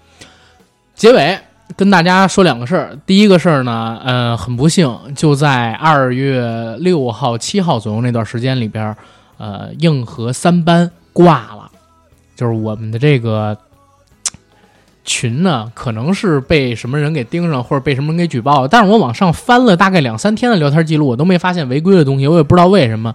[0.94, 1.38] 结尾。
[1.76, 8.96] 跟大家说两个事儿，第一个事儿呢，呃，很不幸，就在二月六号、七号左右那段时间里边，
[9.38, 11.70] 呃，硬核三班挂了，
[12.36, 13.58] 就是我们的这个
[15.04, 23.12] 群呢，可能是被什么人给盯上，或者被什么人给举报了，但是我往上翻了大概两三天的聊天记录，我都没发现违规的东西，我也不知道为什么。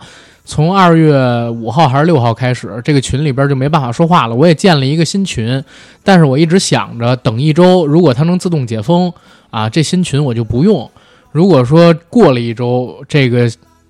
[0.50, 4.34] 从二月五号还是六号开始，这个群里边就没办法说话了。
[4.34, 5.64] 我也建了一个新群，
[6.04, 9.14] 但是我一直想着等一周，如果它能自动解封
[9.52, 10.90] 啊，这新群我就不用。
[11.32, 13.48] 如果说过了一周，这个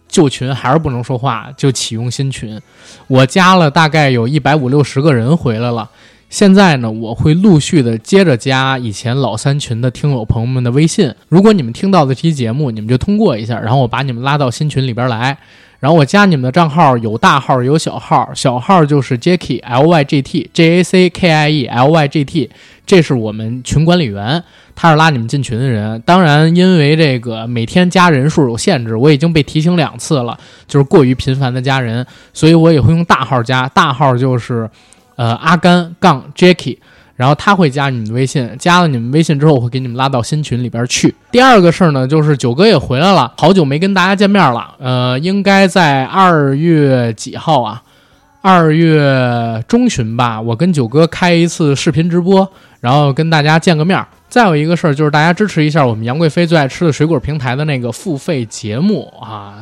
[0.10, 2.60] 旧群还是不能说话，就启用新群。
[3.08, 5.90] 我加了大概有一百五六十个人回来了。
[6.30, 11.12] 现在呢，我会陆续的接着加以前老三群的听友朋友们的微信。
[11.28, 15.36] 如果你们听到这期节目，你们就通过一下，然后我把你们拉到新群里边来。
[15.80, 22.52] 然后我加你们的账号有大号有小号，小号就是 Jacky L Y G T J A C K I E L Y G T，
[22.86, 24.44] 这是我们群管理员，
[24.76, 26.00] 他是拉你们进群的人。
[26.06, 34.70] 当然，因为这个每天加人数有限制，我已经被提醒两次了，就是过于频繁的加人，所以我也会用大号加，大号就是。
[35.20, 36.78] 呃，阿甘杠 Jacky，
[37.18, 41.14] 然后他会加你们微信，加了你们微信之后，我会给你们拉到新群里边去。
[41.30, 44.76] 第二个事儿呢，就是九哥也回来了，好久没跟大家见面了。
[44.80, 47.84] 呃，应该在二月几号啊？
[48.42, 52.50] 二月中旬吧，我跟九哥开一次视频直播，
[52.80, 54.02] 然后跟大家见个面。
[54.30, 59.56] 再有一个事儿，就是大家支持一下我们杨贵妃最爱吃的水果平台的那个付费节目啊，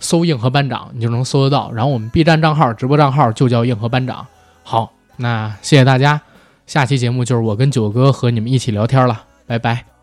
[0.00, 1.70] 搜“硬核班长”你就能搜得到。
[1.72, 4.26] 然后我们 B 站账号、直播账号就叫“硬核班长”。
[4.68, 6.20] 好，那谢谢大家。
[6.66, 9.95] 下期节目就是我跟九哥和你们一起聊天了，拜拜。